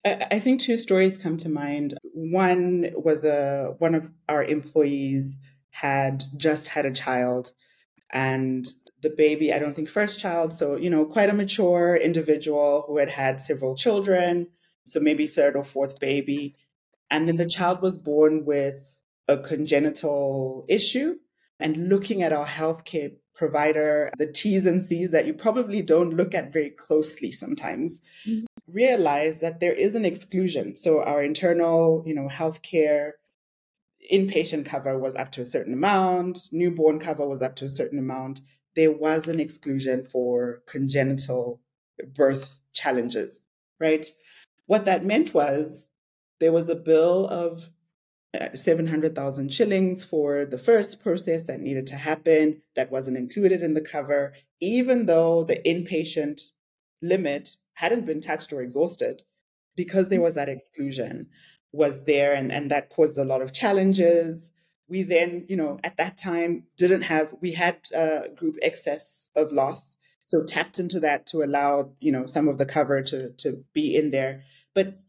[0.05, 1.97] I, I think two stories come to mind.
[2.13, 5.39] One was a one of our employees
[5.73, 7.51] had just had a child,
[8.11, 8.65] and
[9.01, 12.97] the baby, I don't think first child, so you know, quite a mature individual who
[12.97, 14.47] had had several children,
[14.85, 16.55] so maybe third or fourth baby,
[17.09, 21.15] and then the child was born with a congenital issue
[21.59, 26.35] and looking at our healthcare provider, the T's and C's that you probably don't look
[26.35, 28.45] at very closely sometimes, mm-hmm.
[28.67, 30.75] realize that there is an exclusion.
[30.75, 33.11] So our internal, you know, healthcare
[34.11, 37.99] inpatient cover was up to a certain amount, newborn cover was up to a certain
[37.99, 38.41] amount.
[38.75, 41.61] There was an exclusion for congenital
[42.15, 43.45] birth challenges,
[43.79, 44.05] right?
[44.65, 45.87] What that meant was
[46.39, 47.69] there was a bill of
[48.39, 53.75] uh, 700,000 shillings for the first process that needed to happen that wasn't included in
[53.75, 56.41] the cover, even though the inpatient
[57.01, 59.23] limit hadn't been touched or exhausted
[59.75, 61.27] because there was that exclusion
[61.73, 64.49] was there and, and that caused a lot of challenges
[64.87, 69.51] we then you know at that time didn't have we had a group excess of
[69.51, 73.63] loss so tapped into that to allow you know some of the cover to to
[73.73, 74.41] be in there
[74.73, 74.99] but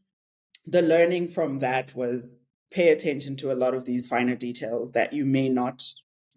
[0.66, 2.36] the learning from that was
[2.70, 5.84] pay attention to a lot of these finer details that you may not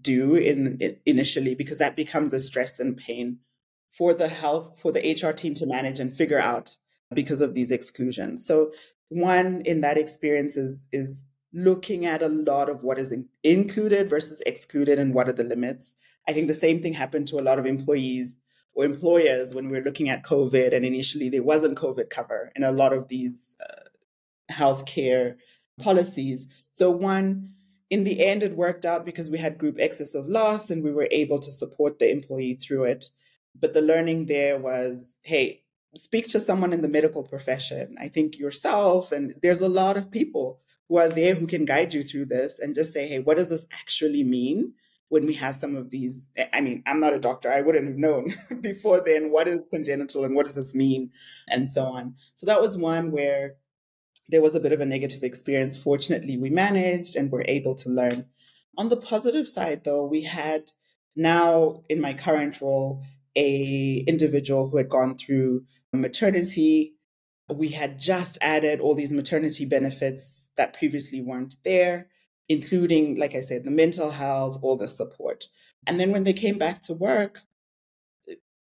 [0.02, 3.40] do in, in, initially because that becomes a stress and pain
[3.90, 6.78] for the health for the HR team to manage and figure out
[7.14, 8.46] because of these exclusions.
[8.46, 8.72] So
[9.10, 14.10] one in that experience is is looking at a lot of what is in, included
[14.10, 15.96] versus excluded and what are the limits.
[16.28, 18.38] I think the same thing happened to a lot of employees
[18.74, 22.64] or employers when we were looking at COVID and initially there wasn't COVID cover in
[22.64, 23.90] a lot of these uh,
[24.52, 25.36] healthcare
[25.82, 26.48] policies.
[26.74, 27.54] So, one,
[27.90, 30.92] in the end, it worked out because we had group excess of loss and we
[30.92, 33.06] were able to support the employee through it.
[33.60, 35.64] But the learning there was hey,
[35.98, 37.96] speak to someone in the medical profession.
[38.00, 41.94] I think yourself, and there's a lot of people who are there who can guide
[41.94, 44.74] you through this and just say, hey, what does this actually mean?
[45.10, 46.30] when we have some of these.
[46.54, 47.52] I mean, I'm not a doctor.
[47.52, 51.12] I wouldn't have known before then what is congenital and what does this mean
[51.48, 52.16] and so on.
[52.36, 53.56] So that was one where
[54.30, 55.82] there was a bit of a negative experience.
[55.82, 58.26] Fortunately, we managed and were able to learn.
[58.78, 60.72] On the positive side, though, we had
[61.16, 63.04] now in my current role
[63.36, 66.96] a individual who had gone through maternity.
[67.50, 72.08] We had just added all these maternity benefits that previously weren't there
[72.50, 75.46] including, like I said, the mental health, all the support.
[75.86, 77.42] And then when they came back to work,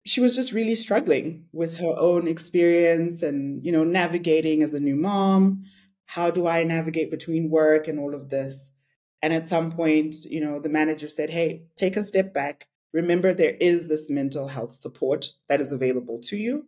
[0.04, 4.80] she was just really struggling with her own experience and, you know, navigating as a
[4.80, 5.64] new mom.
[6.06, 8.70] How do I navigate between work and all of this?
[9.20, 12.68] And at some point, you know, the manager said, Hey, take a step back.
[12.92, 16.66] Remember, there is this mental health support that is available to you.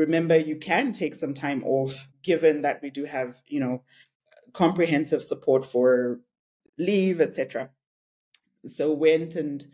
[0.00, 3.82] Remember, you can take some time off, given that we do have, you know,
[4.54, 6.20] comprehensive support for
[6.78, 7.68] leave, etc.
[8.64, 9.66] So went and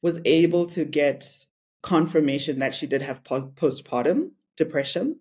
[0.00, 1.44] was able to get
[1.82, 5.18] confirmation that she did have postpartum depression,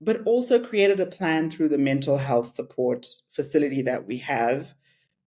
[0.00, 4.74] but also created a plan through the mental health support facility that we have.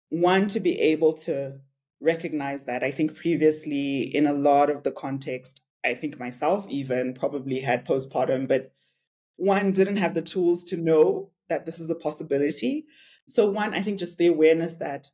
[0.10, 1.60] One, to be able to
[2.02, 2.84] recognize that.
[2.84, 7.86] I think previously, in a lot of the context, I think myself even probably had
[7.86, 8.74] postpartum, but
[9.38, 12.86] one didn't have the tools to know that this is a possibility.
[13.28, 15.12] So, one, I think just the awareness that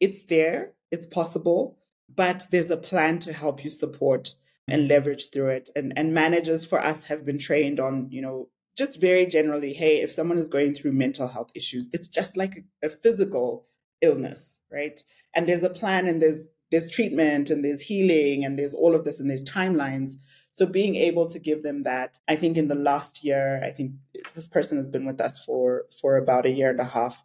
[0.00, 1.78] it's there, it's possible,
[2.14, 4.34] but there's a plan to help you support
[4.68, 5.70] and leverage through it.
[5.76, 10.00] And and managers for us have been trained on, you know, just very generally, hey,
[10.00, 13.66] if someone is going through mental health issues, it's just like a, a physical
[14.02, 15.00] illness, right?
[15.34, 19.04] And there's a plan and there's there's treatment and there's healing and there's all of
[19.04, 20.12] this and there's timelines.
[20.50, 23.92] So being able to give them that, I think in the last year, I think
[24.34, 27.22] this person has been with us for for about a year and a half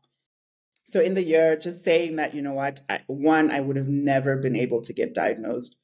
[0.91, 3.87] so in the year, just saying that, you know what, I, one, I would have
[3.87, 5.77] never been able to get diagnosed.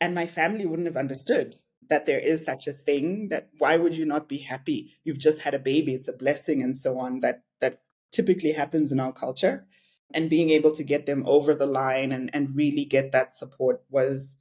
[0.00, 1.56] And my family wouldn't have understood
[1.88, 4.92] that there is such a thing that why would you not be happy?
[5.02, 7.80] You've just had a baby, it's a blessing and so on that that
[8.12, 9.66] typically happens in our culture.
[10.14, 13.82] And being able to get them over the line and, and really get that support
[13.90, 14.36] was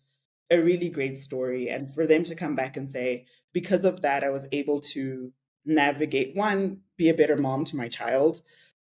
[0.51, 1.69] a really great story.
[1.69, 5.31] And for them to come back and say, because of that, I was able to
[5.65, 8.41] navigate one, be a better mom to my child,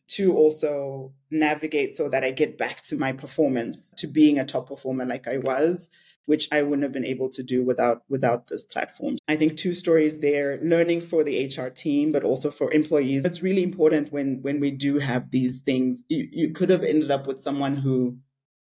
[0.10, 4.68] to also navigate so that I get back to my performance, to being a top
[4.68, 5.88] performer like I was,
[6.26, 9.18] which I wouldn't have been able to do without without this platform.
[9.28, 13.26] I think two stories there, learning for the HR team, but also for employees.
[13.26, 16.04] It's really important when when we do have these things.
[16.10, 18.18] You, you could have ended up with someone who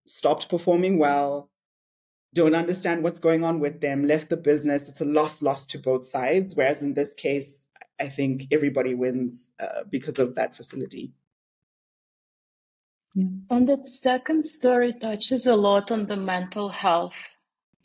[0.07, 1.49] stopped performing well,
[2.33, 4.89] don't understand what's going on with them, left the business.
[4.89, 6.55] It's a loss loss to both sides.
[6.55, 7.67] Whereas in this case,
[7.99, 11.13] I think everybody wins uh, because of that facility.
[13.13, 13.27] Yeah.
[13.49, 17.13] And that second story touches a lot on the mental health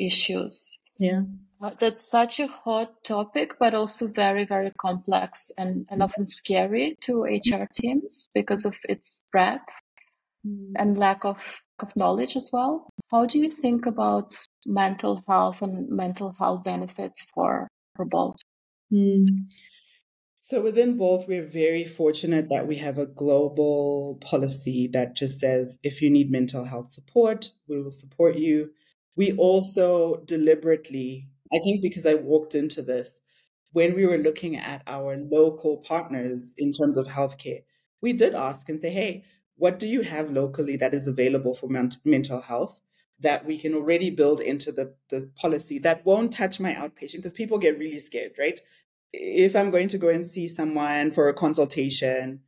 [0.00, 0.78] issues.
[0.98, 1.22] Yeah.
[1.62, 6.96] Uh, that's such a hot topic, but also very, very complex and, and often scary
[7.02, 9.60] to HR teams because of its breadth
[10.46, 10.72] mm.
[10.76, 11.38] and lack of,
[11.80, 12.86] of knowledge as well.
[13.10, 18.36] How do you think about mental health and mental health benefits for, for both?
[18.92, 19.26] Mm.
[20.42, 25.78] So within Bolt, we're very fortunate that we have a global policy that just says
[25.82, 28.70] if you need mental health support, we will support you.
[29.20, 33.20] We also deliberately, I think because I walked into this,
[33.72, 37.62] when we were looking at our local partners in terms of healthcare,
[38.00, 39.24] we did ask and say, hey,
[39.56, 41.68] what do you have locally that is available for
[42.02, 42.80] mental health
[43.18, 47.16] that we can already build into the, the policy that won't touch my outpatient?
[47.16, 48.58] Because people get really scared, right?
[49.12, 52.40] if I'm going to go and see someone for a consultation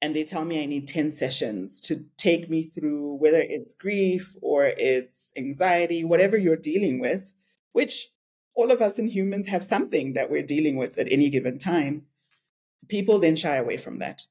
[0.00, 4.36] and they tell me I need 10 sessions to take me through whether it's grief
[4.40, 7.34] or it's anxiety, whatever you're dealing with,
[7.72, 8.08] which
[8.54, 12.02] all of us in humans have something that we're dealing with at any given time,
[12.88, 14.22] people then shy away from that.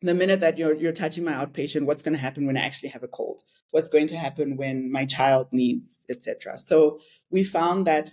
[0.00, 2.88] The minute that you're you're touching my outpatient, what's going to happen when I actually
[2.88, 3.42] have a cold?
[3.70, 6.58] What's going to happen when my child needs, etc.
[6.58, 6.98] So
[7.30, 8.10] we found that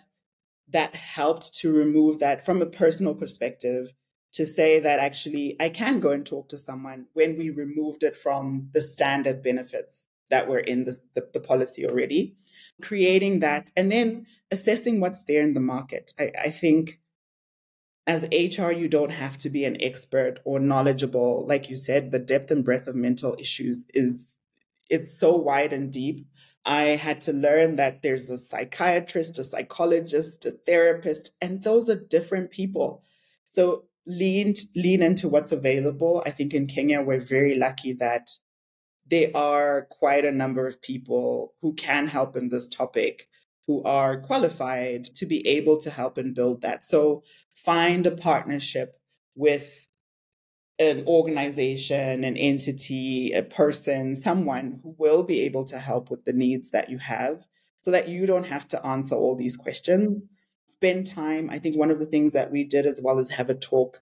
[0.70, 3.94] that helped to remove that from a personal perspective
[4.34, 8.16] to say that actually I can go and talk to someone when we removed it
[8.16, 12.36] from the standard benefits that were in the, the, the policy already,
[12.82, 16.14] creating that and then assessing what's there in the market.
[16.20, 17.00] I, I think
[18.06, 21.46] as HR, you don't have to be an expert or knowledgeable.
[21.48, 24.36] Like you said, the depth and breadth of mental issues is
[24.90, 26.28] it's so wide and deep
[26.70, 31.96] I had to learn that there's a psychiatrist, a psychologist, a therapist, and those are
[31.96, 33.04] different people.
[33.48, 36.24] So lean lean into what's available.
[36.26, 38.30] I think in Kenya we're very lucky that
[39.08, 43.28] there are quite a number of people who can help in this topic
[43.68, 46.84] who are qualified to be able to help and build that.
[46.84, 48.96] So find a partnership
[49.36, 49.88] with
[50.80, 56.34] an organization, an entity, a person, someone who will be able to help with the
[56.34, 57.46] needs that you have
[57.80, 60.26] so that you don't have to answer all these questions.
[60.72, 61.50] Spend time.
[61.50, 64.02] I think one of the things that we did as well is have a talk.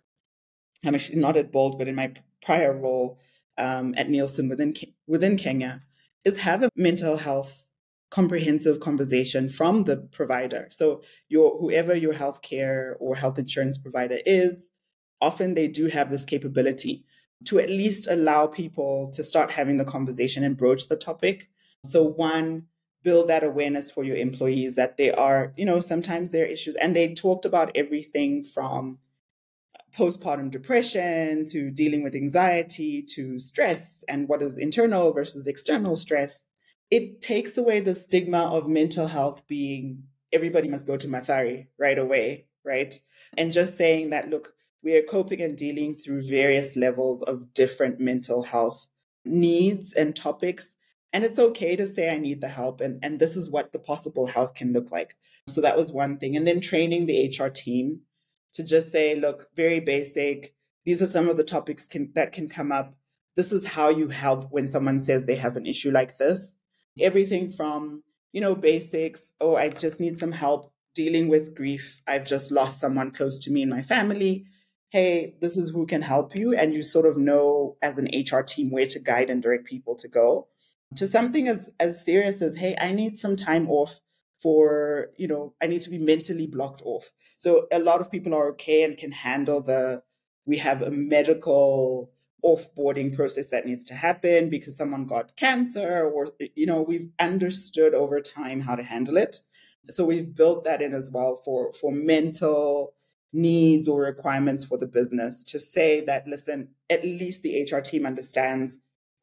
[0.83, 2.11] I'm actually not at Bolt, but in my
[2.41, 3.19] prior role
[3.57, 4.73] um, at Nielsen within
[5.07, 5.83] within Kenya,
[6.25, 7.67] is have a mental health
[8.09, 10.67] comprehensive conversation from the provider.
[10.69, 14.69] So your whoever your healthcare or health insurance provider is,
[15.21, 17.05] often they do have this capability
[17.45, 21.49] to at least allow people to start having the conversation and broach the topic.
[21.85, 22.67] So one
[23.03, 26.75] build that awareness for your employees that they are, you know, sometimes there are issues
[26.75, 28.97] and they talked about everything from
[29.97, 36.47] postpartum depression to dealing with anxiety to stress and what is internal versus external stress
[36.89, 41.97] it takes away the stigma of mental health being everybody must go to Mathari right
[41.97, 42.99] away, right?
[43.37, 47.99] And just saying that, look, we are coping and dealing through various levels of different
[47.99, 48.87] mental health
[49.25, 50.75] needs and topics.
[51.13, 52.81] And it's okay to say, I need the help.
[52.81, 55.15] And, and this is what the possible health can look like.
[55.47, 56.35] So that was one thing.
[56.35, 58.01] And then training the HR team
[58.53, 60.53] to just say, look, very basic.
[60.85, 62.95] These are some of the topics can, that can come up.
[63.35, 66.57] This is how you help when someone says they have an issue like this
[67.01, 72.01] everything from, you know, basics, oh, I just need some help dealing with grief.
[72.07, 74.45] I've just lost someone close to me in my family.
[74.89, 76.55] Hey, this is who can help you.
[76.55, 79.95] And you sort of know as an HR team where to guide and direct people
[79.97, 80.47] to go.
[80.95, 83.99] To something as, as serious as, hey, I need some time off
[84.37, 87.11] for, you know, I need to be mentally blocked off.
[87.37, 90.03] So a lot of people are okay and can handle the,
[90.45, 92.11] we have a medical
[92.45, 97.93] offboarding process that needs to happen because someone got cancer or you know we've understood
[97.93, 99.39] over time how to handle it
[99.89, 102.93] so we've built that in as well for for mental
[103.33, 108.05] needs or requirements for the business to say that listen at least the hr team
[108.05, 108.77] understands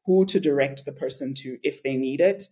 [0.07, 2.49] who to direct the person to if they need it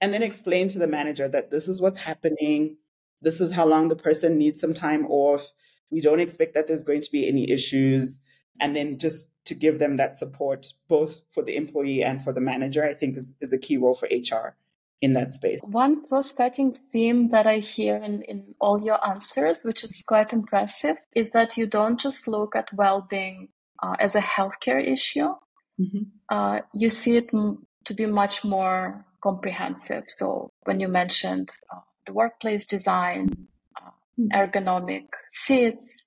[0.00, 2.76] and then explain to the manager that this is what's happening
[3.22, 5.52] this is how long the person needs some time off
[5.90, 8.18] we don't expect that there's going to be any issues
[8.60, 12.40] and then just to give them that support both for the employee and for the
[12.40, 14.56] manager i think is, is a key role for hr
[15.02, 15.60] in that space.
[15.62, 20.96] One cross-cutting theme that i hear in, in all your answers which is quite impressive
[21.14, 23.48] is that you don't just look at well-being
[23.82, 25.34] uh, as a healthcare issue
[25.80, 26.02] mm-hmm.
[26.30, 31.80] uh, you see it m- to be much more comprehensive so when you mentioned uh,
[32.06, 33.28] the workplace design
[33.76, 34.26] uh, mm-hmm.
[34.34, 36.04] ergonomic seats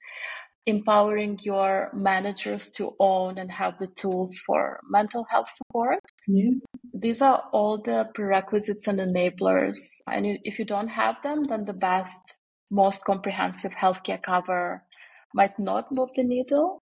[0.69, 5.99] empowering your managers to own and have the tools for mental health support.
[6.27, 6.51] Yeah.
[6.93, 9.77] These are all the prerequisites and enablers.
[10.07, 12.39] And if you don't have them, then the best,
[12.71, 14.83] most comprehensive healthcare cover
[15.33, 16.81] might not move the needle.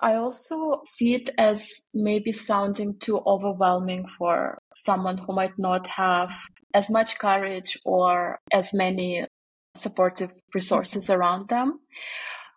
[0.00, 6.30] I also see it as maybe sounding too overwhelming for someone who might not have
[6.74, 9.26] as much courage or as many
[9.74, 11.80] supportive resources around them.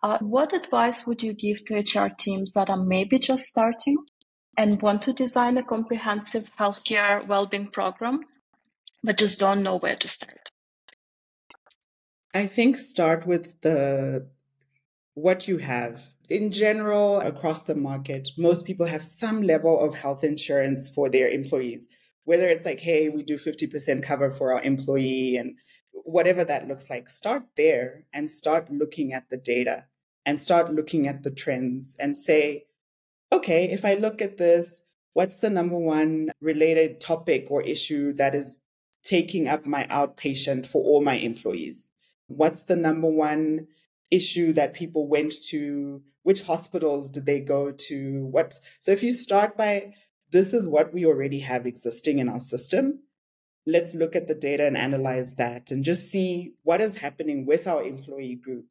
[0.02, 3.96] Uh, what advice would you give to HR teams that are maybe just starting
[4.56, 8.20] and want to design a comprehensive healthcare well-being program,
[9.02, 10.50] but just don't know where to start?
[12.34, 14.28] I think start with the
[15.14, 16.06] what you have.
[16.28, 21.28] In general, across the market, most people have some level of health insurance for their
[21.28, 21.86] employees.
[22.24, 25.56] Whether it's like, hey, we do 50% cover for our employee and
[25.92, 29.86] whatever that looks like, start there and start looking at the data
[30.24, 32.64] and start looking at the trends and say,
[33.32, 34.80] okay, if I look at this,
[35.12, 38.60] what's the number one related topic or issue that is
[39.04, 41.90] taking up my outpatient for all my employees?
[42.26, 43.68] What's the number one
[44.10, 46.02] issue that people went to?
[46.22, 48.26] Which hospitals did they go to?
[48.26, 48.54] What?
[48.80, 49.94] So if you start by
[50.32, 53.00] this is what we already have existing in our system,
[53.66, 57.66] let's look at the data and analyze that and just see what is happening with
[57.66, 58.66] our employee group.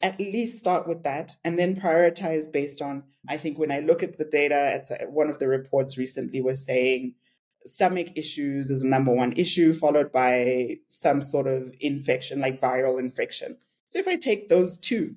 [0.00, 3.04] At least start with that and then prioritize based on.
[3.28, 6.64] I think when I look at the data, uh, one of the reports recently was
[6.64, 7.14] saying
[7.66, 13.56] stomach issues is number one issue, followed by some sort of infection like viral infection.
[13.88, 15.16] So if I take those two,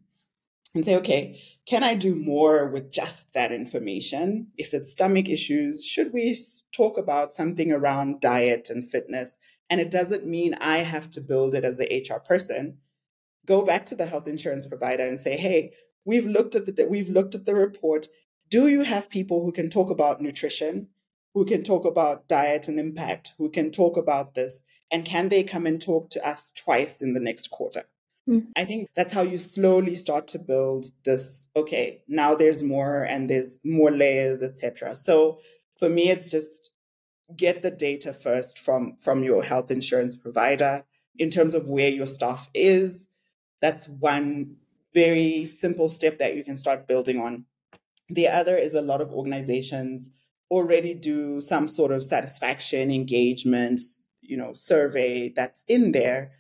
[0.73, 4.47] and say, okay, can I do more with just that information?
[4.57, 6.37] If it's stomach issues, should we
[6.71, 9.31] talk about something around diet and fitness?
[9.69, 12.77] And it doesn't mean I have to build it as the HR person.
[13.45, 15.73] Go back to the health insurance provider and say, hey,
[16.05, 18.07] we've looked at the we've looked at the report.
[18.49, 20.87] Do you have people who can talk about nutrition?
[21.33, 25.43] who can talk about diet and impact, who can talk about this, and can they
[25.43, 27.85] come and talk to us twice in the next quarter?
[28.31, 28.47] Mm.
[28.55, 31.47] I think that's how you slowly start to build this.
[31.55, 34.95] Okay, now there's more and there's more layers, etc.
[34.95, 35.39] So
[35.77, 36.71] for me, it's just
[37.35, 40.85] get the data first from from your health insurance provider
[41.19, 43.07] in terms of where your staff is.
[43.59, 44.55] That's one
[44.93, 47.45] very simple step that you can start building on.
[48.09, 50.09] The other is a lot of organizations
[50.49, 53.79] already do some sort of satisfaction engagement,
[54.21, 56.31] you know, survey that's in there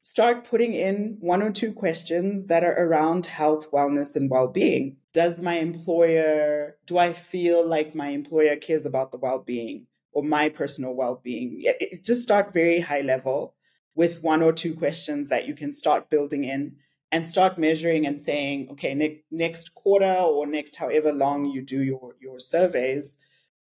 [0.00, 4.96] start putting in one or two questions that are around health, wellness, and well being.
[5.12, 10.22] Does my employer, do I feel like my employer cares about the well being or
[10.22, 11.64] my personal well being?
[12.02, 13.54] Just start very high level
[13.94, 16.76] with one or two questions that you can start building in
[17.12, 21.82] and start measuring and saying, okay, ne- next quarter or next however long you do
[21.82, 23.16] your, your surveys,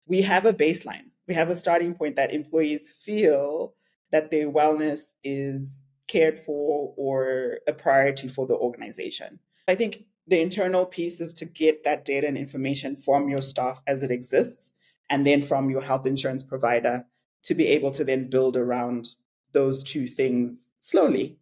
[0.06, 1.10] we have a baseline.
[1.26, 3.74] We have a starting point that employees feel
[4.10, 9.38] that their wellness is cared for or a priority for the organization.
[9.68, 13.82] I think the internal piece is to get that data and information from your staff
[13.86, 14.70] as it exists,
[15.08, 17.06] and then from your health insurance provider
[17.44, 19.08] to be able to then build around
[19.52, 21.38] those two things slowly.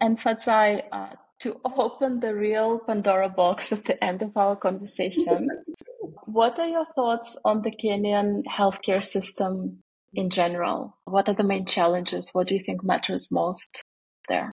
[0.00, 5.48] And Fadzai, uh, to open the real Pandora box at the end of our conversation,
[6.26, 10.98] what are your thoughts on the Kenyan healthcare system in general?
[11.04, 12.30] What are the main challenges?
[12.32, 13.82] What do you think matters most?
[14.28, 14.52] There?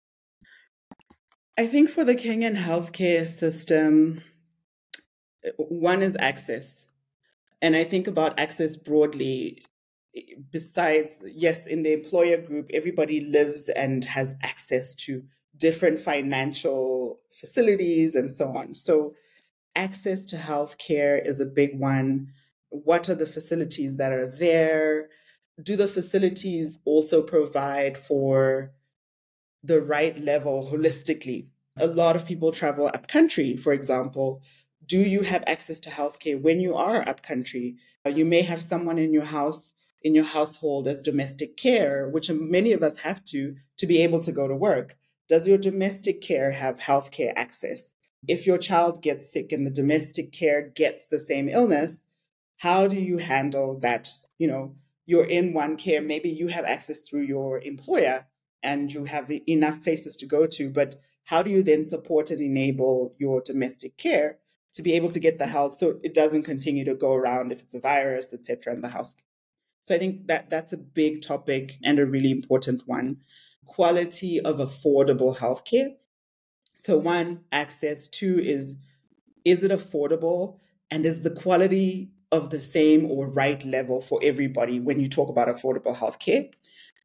[1.59, 4.23] I think for the Kenyan healthcare system,
[5.57, 6.87] one is access.
[7.63, 9.63] And I think about access broadly.
[10.51, 15.23] Besides, yes, in the employer group, everybody lives and has access to
[15.57, 18.75] different financial facilities and so on.
[18.75, 19.15] So,
[19.77, 22.33] access to healthcare is a big one.
[22.71, 25.11] What are the facilities that are there?
[25.63, 28.73] Do the facilities also provide for
[29.63, 31.47] the right level holistically.
[31.79, 34.43] A lot of people travel up country, for example.
[34.87, 37.77] Do you have access to healthcare when you are up country?
[38.05, 42.31] Uh, you may have someone in your house, in your household as domestic care, which
[42.31, 44.97] many of us have to, to be able to go to work.
[45.29, 47.93] Does your domestic care have healthcare access?
[48.27, 52.07] If your child gets sick and the domestic care gets the same illness,
[52.57, 54.11] how do you handle that?
[54.39, 54.75] You know,
[55.07, 58.27] you're in one care, maybe you have access through your employer,
[58.63, 60.71] and you have enough places to go to.
[60.71, 64.39] But how do you then support and enable your domestic care
[64.73, 67.61] to be able to get the health so it doesn't continue to go around if
[67.61, 69.17] it's a virus, etc., in the house?
[69.85, 73.19] So I think that that's a big topic and a really important one.
[73.67, 75.95] Quality of affordable healthcare.
[76.79, 78.09] So one, access.
[78.09, 78.77] Two is
[79.45, 80.59] is it affordable
[80.91, 85.29] and is the quality of the same or right level for everybody when you talk
[85.29, 86.51] about affordable healthcare?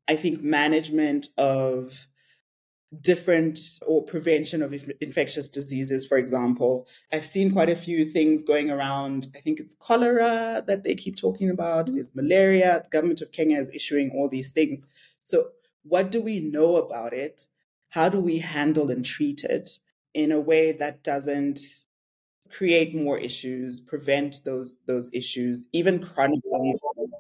[0.08, 2.08] I think management of
[3.01, 6.88] different or prevention of infectious diseases, for example.
[7.12, 9.28] I've seen quite a few things going around.
[9.36, 11.95] I think it's cholera that they keep talking about, mm-hmm.
[11.95, 12.82] there's malaria.
[12.84, 14.86] The government of Kenya is issuing all these things.
[15.24, 15.49] So,
[15.84, 17.47] what do we know about it?
[17.89, 19.78] How do we handle and treat it
[20.14, 21.60] in a way that doesn't
[22.58, 27.12] create more issues, prevent those those issues, even chronic illnesses.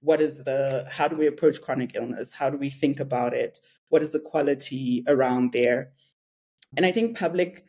[0.00, 2.32] What is the how do we approach chronic illness?
[2.32, 3.58] How do we think about it?
[3.88, 5.90] What is the quality around there?
[6.76, 7.64] And I think public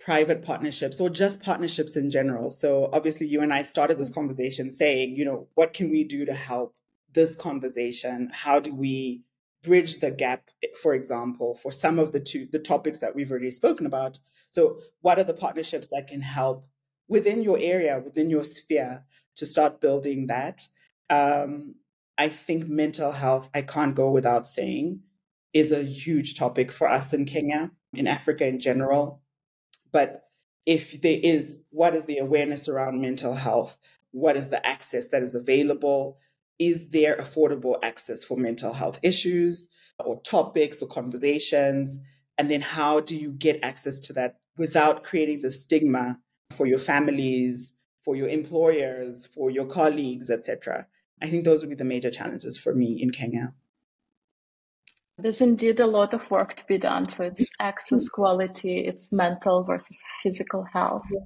[0.00, 2.50] private partnerships or just partnerships in general.
[2.50, 6.26] So obviously you and I started this conversation saying, you know, what can we do
[6.26, 6.76] to help
[7.12, 8.30] this conversation?
[8.32, 9.22] How do we
[9.64, 10.50] bridge the gap,
[10.80, 14.18] for example, for some of the two the topics that we've already spoken about.
[14.54, 16.66] So, what are the partnerships that can help
[17.08, 19.04] within your area, within your sphere,
[19.36, 20.62] to start building that?
[21.10, 21.74] Um,
[22.16, 25.00] I think mental health, I can't go without saying,
[25.52, 29.22] is a huge topic for us in Kenya, in Africa in general.
[29.92, 30.24] But
[30.66, 33.76] if there is, what is the awareness around mental health?
[34.12, 36.18] What is the access that is available?
[36.58, 41.98] is there affordable access for mental health issues or topics or conversations?
[42.38, 46.18] And then how do you get access to that without creating the stigma
[46.50, 47.74] for your families,
[48.04, 50.86] for your employers, for your colleagues, etc.?
[51.22, 53.54] I think those would be the major challenges for me in Kenya.
[55.16, 57.08] There's indeed a lot of work to be done.
[57.08, 61.06] So it's access quality, it's mental versus physical health.
[61.10, 61.24] Yes.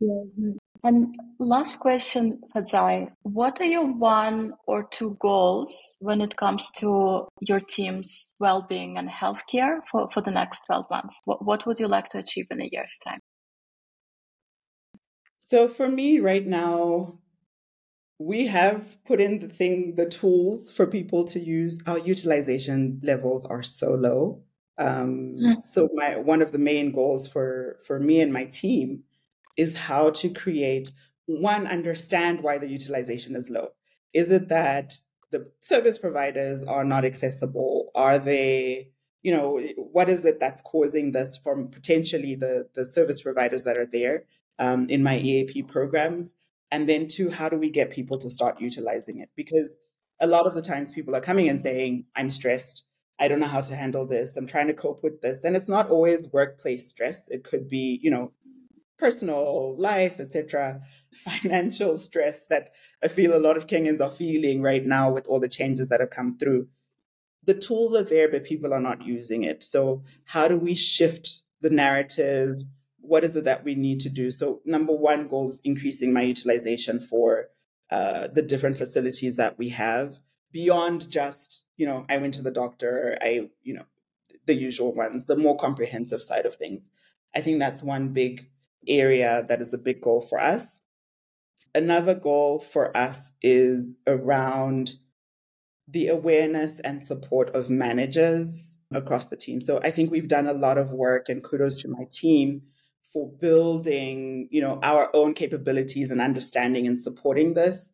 [0.00, 0.56] Yes.
[0.84, 7.26] And last question, Fadzai, what are your one or two goals when it comes to
[7.40, 11.20] your team's well-being and healthcare for, for the next 12 months?
[11.24, 13.20] What, what would you like to achieve in a year's time?
[15.38, 17.18] So for me right now,
[18.18, 21.80] we have put in the thing, the tools for people to use.
[21.86, 24.42] Our utilization levels are so low.
[24.76, 25.66] Um, mm.
[25.66, 29.04] So my one of the main goals for for me and my team
[29.56, 30.90] is how to create
[31.26, 33.68] one understand why the utilization is low.
[34.12, 34.94] Is it that
[35.30, 37.90] the service providers are not accessible?
[37.94, 38.90] Are they
[39.22, 43.78] you know what is it that's causing this from potentially the the service providers that
[43.78, 44.24] are there
[44.58, 46.34] um, in my EAP programs?
[46.70, 49.30] And then two, how do we get people to start utilizing it?
[49.36, 49.76] Because
[50.20, 52.84] a lot of the times people are coming and saying, I'm stressed.
[53.20, 54.36] I don't know how to handle this.
[54.36, 55.44] I'm trying to cope with this.
[55.44, 57.28] And it's not always workplace stress.
[57.28, 58.32] It could be, you know,
[59.04, 60.80] personal life, etc.,
[61.12, 62.70] financial stress that
[63.02, 66.00] I feel a lot of Kenyans are feeling right now with all the changes that
[66.00, 66.68] have come through.
[67.42, 69.62] The tools are there, but people are not using it.
[69.62, 72.62] So, how do we shift the narrative?
[73.00, 74.30] What is it that we need to do?
[74.30, 77.48] So, number one goal is increasing my utilization for
[77.90, 80.18] uh, the different facilities that we have
[80.50, 83.84] beyond just, you know, I went to the doctor, I, you know,
[84.46, 86.88] the usual ones, the more comprehensive side of things.
[87.34, 88.48] I think that's one big
[88.88, 90.80] area that is a big goal for us.
[91.74, 94.94] Another goal for us is around
[95.88, 99.60] the awareness and support of managers across the team.
[99.60, 102.62] So I think we've done a lot of work and kudos to my team
[103.12, 107.90] for building, you know, our own capabilities and understanding and supporting this.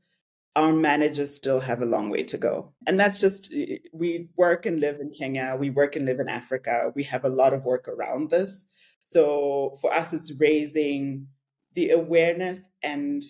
[0.57, 2.72] Our managers still have a long way to go.
[2.86, 3.53] And that's just
[3.93, 6.93] we work and live in Kenya, we work and live in Africa.
[6.95, 8.64] We have a lot of work around this.
[9.03, 11.27] So for us, it's raising
[11.75, 13.23] the awareness and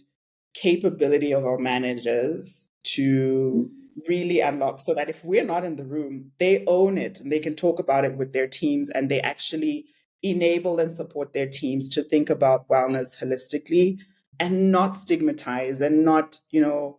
[0.55, 3.71] capability of our managers to
[4.09, 7.39] really unlock so that if we're not in the room, they own it and they
[7.39, 9.87] can talk about it with their teams and they actually
[10.23, 13.99] enable and support their teams to think about wellness holistically
[14.39, 16.99] and not stigmatize and not, you know,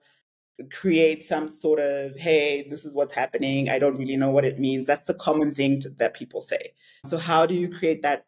[0.72, 3.70] create some sort of, hey, this is what's happening.
[3.70, 4.86] I don't really know what it means.
[4.86, 6.74] That's the common thing to, that people say.
[7.06, 8.26] So, how do you create that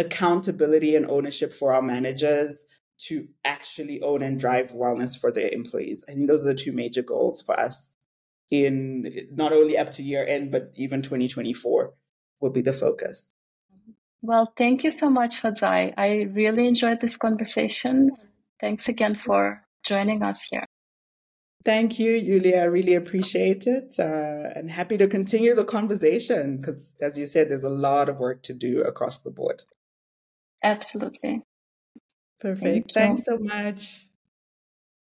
[0.00, 2.64] accountability and ownership for our managers
[2.98, 6.04] to actually own and drive wellness for their employees.
[6.08, 7.94] I think those are the two major goals for us
[8.50, 11.94] in not only up to year end, but even 2024
[12.40, 13.32] will be the focus.
[14.22, 15.94] Well, thank you so much, Fadzai.
[15.96, 18.10] I really enjoyed this conversation.
[18.60, 20.66] Thanks again for joining us here.
[21.64, 22.58] Thank you, Julia.
[22.58, 27.50] I really appreciate it uh, and happy to continue the conversation because, as you said,
[27.50, 29.62] there's a lot of work to do across the board.
[30.62, 31.42] Absolutely.
[32.40, 32.92] Perfect.
[32.94, 34.06] Thank Thanks so much.